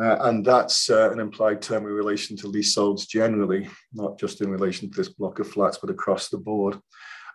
Uh, 0.00 0.16
and 0.28 0.44
that's 0.44 0.88
uh, 0.88 1.10
an 1.10 1.18
implied 1.18 1.60
term 1.60 1.84
in 1.84 1.92
relation 1.92 2.36
to 2.36 2.46
leaseholds 2.46 3.06
generally, 3.06 3.68
not 3.92 4.18
just 4.18 4.40
in 4.40 4.48
relation 4.48 4.90
to 4.90 4.96
this 4.96 5.08
block 5.08 5.40
of 5.40 5.48
flats, 5.48 5.78
but 5.80 5.90
across 5.90 6.28
the 6.28 6.38
board. 6.38 6.78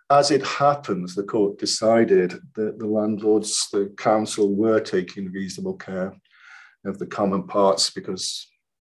As 0.09 0.31
it 0.31 0.45
happens, 0.45 1.15
the 1.15 1.23
court 1.23 1.57
decided 1.57 2.39
that 2.55 2.79
the 2.79 2.87
landlords, 2.87 3.67
the 3.73 3.93
council, 3.97 4.53
were 4.55 4.79
taking 4.79 5.31
reasonable 5.31 5.75
care 5.75 6.15
of 6.85 6.99
the 6.99 7.07
common 7.07 7.47
parts 7.47 7.89
because 7.89 8.47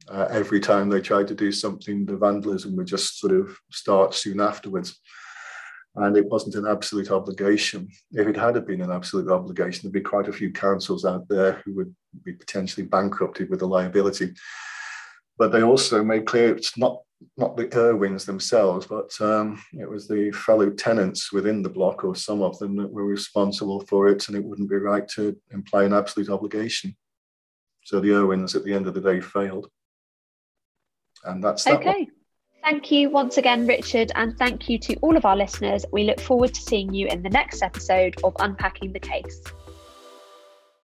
uh, 0.09 0.27
every 0.29 0.59
time 0.59 0.89
they 0.89 1.01
tried 1.01 1.27
to 1.27 1.35
do 1.35 1.51
something, 1.51 2.05
the 2.05 2.17
vandalism 2.17 2.75
would 2.75 2.87
just 2.87 3.19
sort 3.19 3.33
of 3.33 3.57
start 3.71 4.13
soon 4.13 4.39
afterwards. 4.39 4.99
And 5.95 6.15
it 6.15 6.25
wasn't 6.25 6.55
an 6.55 6.67
absolute 6.67 7.11
obligation. 7.11 7.89
If 8.11 8.27
it 8.27 8.37
had 8.37 8.65
been 8.65 8.81
an 8.81 8.91
absolute 8.91 9.29
obligation, 9.29 9.81
there'd 9.83 10.03
be 10.03 10.09
quite 10.09 10.29
a 10.29 10.33
few 10.33 10.51
councils 10.51 11.03
out 11.03 11.27
there 11.27 11.61
who 11.65 11.73
would 11.75 11.93
be 12.23 12.33
potentially 12.33 12.85
bankrupted 12.85 13.49
with 13.49 13.59
the 13.59 13.67
liability. 13.67 14.33
But 15.37 15.51
they 15.51 15.63
also 15.63 16.03
made 16.03 16.25
clear 16.25 16.55
it's 16.55 16.77
not 16.77 17.01
not 17.37 17.55
the 17.55 17.69
Irwins 17.75 18.25
themselves, 18.25 18.87
but 18.87 19.11
um, 19.21 19.61
it 19.73 19.89
was 19.89 20.07
the 20.07 20.31
fellow 20.31 20.69
tenants 20.71 21.31
within 21.31 21.61
the 21.61 21.69
block 21.69 22.03
or 22.03 22.15
some 22.15 22.41
of 22.41 22.57
them 22.57 22.75
that 22.77 22.91
were 22.91 23.05
responsible 23.05 23.81
for 23.81 24.07
it, 24.07 24.27
and 24.27 24.35
it 24.35 24.43
wouldn't 24.43 24.69
be 24.69 24.75
right 24.75 25.07
to 25.09 25.37
imply 25.51 25.83
an 25.83 25.93
absolute 25.93 26.29
obligation. 26.29 26.95
So 27.83 27.99
the 27.99 28.13
Irwins 28.13 28.55
at 28.55 28.63
the 28.63 28.73
end 28.73 28.87
of 28.87 28.93
the 28.93 29.01
day 29.01 29.21
failed. 29.21 29.69
And 31.25 31.43
that's 31.43 31.63
that 31.65 31.79
okay. 31.79 32.09
Thank 32.63 32.91
you 32.91 33.09
once 33.09 33.37
again, 33.37 33.65
Richard, 33.65 34.11
and 34.15 34.37
thank 34.37 34.69
you 34.69 34.77
to 34.79 34.95
all 34.97 35.17
of 35.17 35.25
our 35.25 35.35
listeners. 35.35 35.83
We 35.91 36.03
look 36.03 36.19
forward 36.19 36.53
to 36.53 36.61
seeing 36.61 36.93
you 36.93 37.07
in 37.07 37.23
the 37.23 37.29
next 37.29 37.63
episode 37.63 38.15
of 38.23 38.35
Unpacking 38.39 38.93
the 38.93 38.99
Case. 38.99 39.41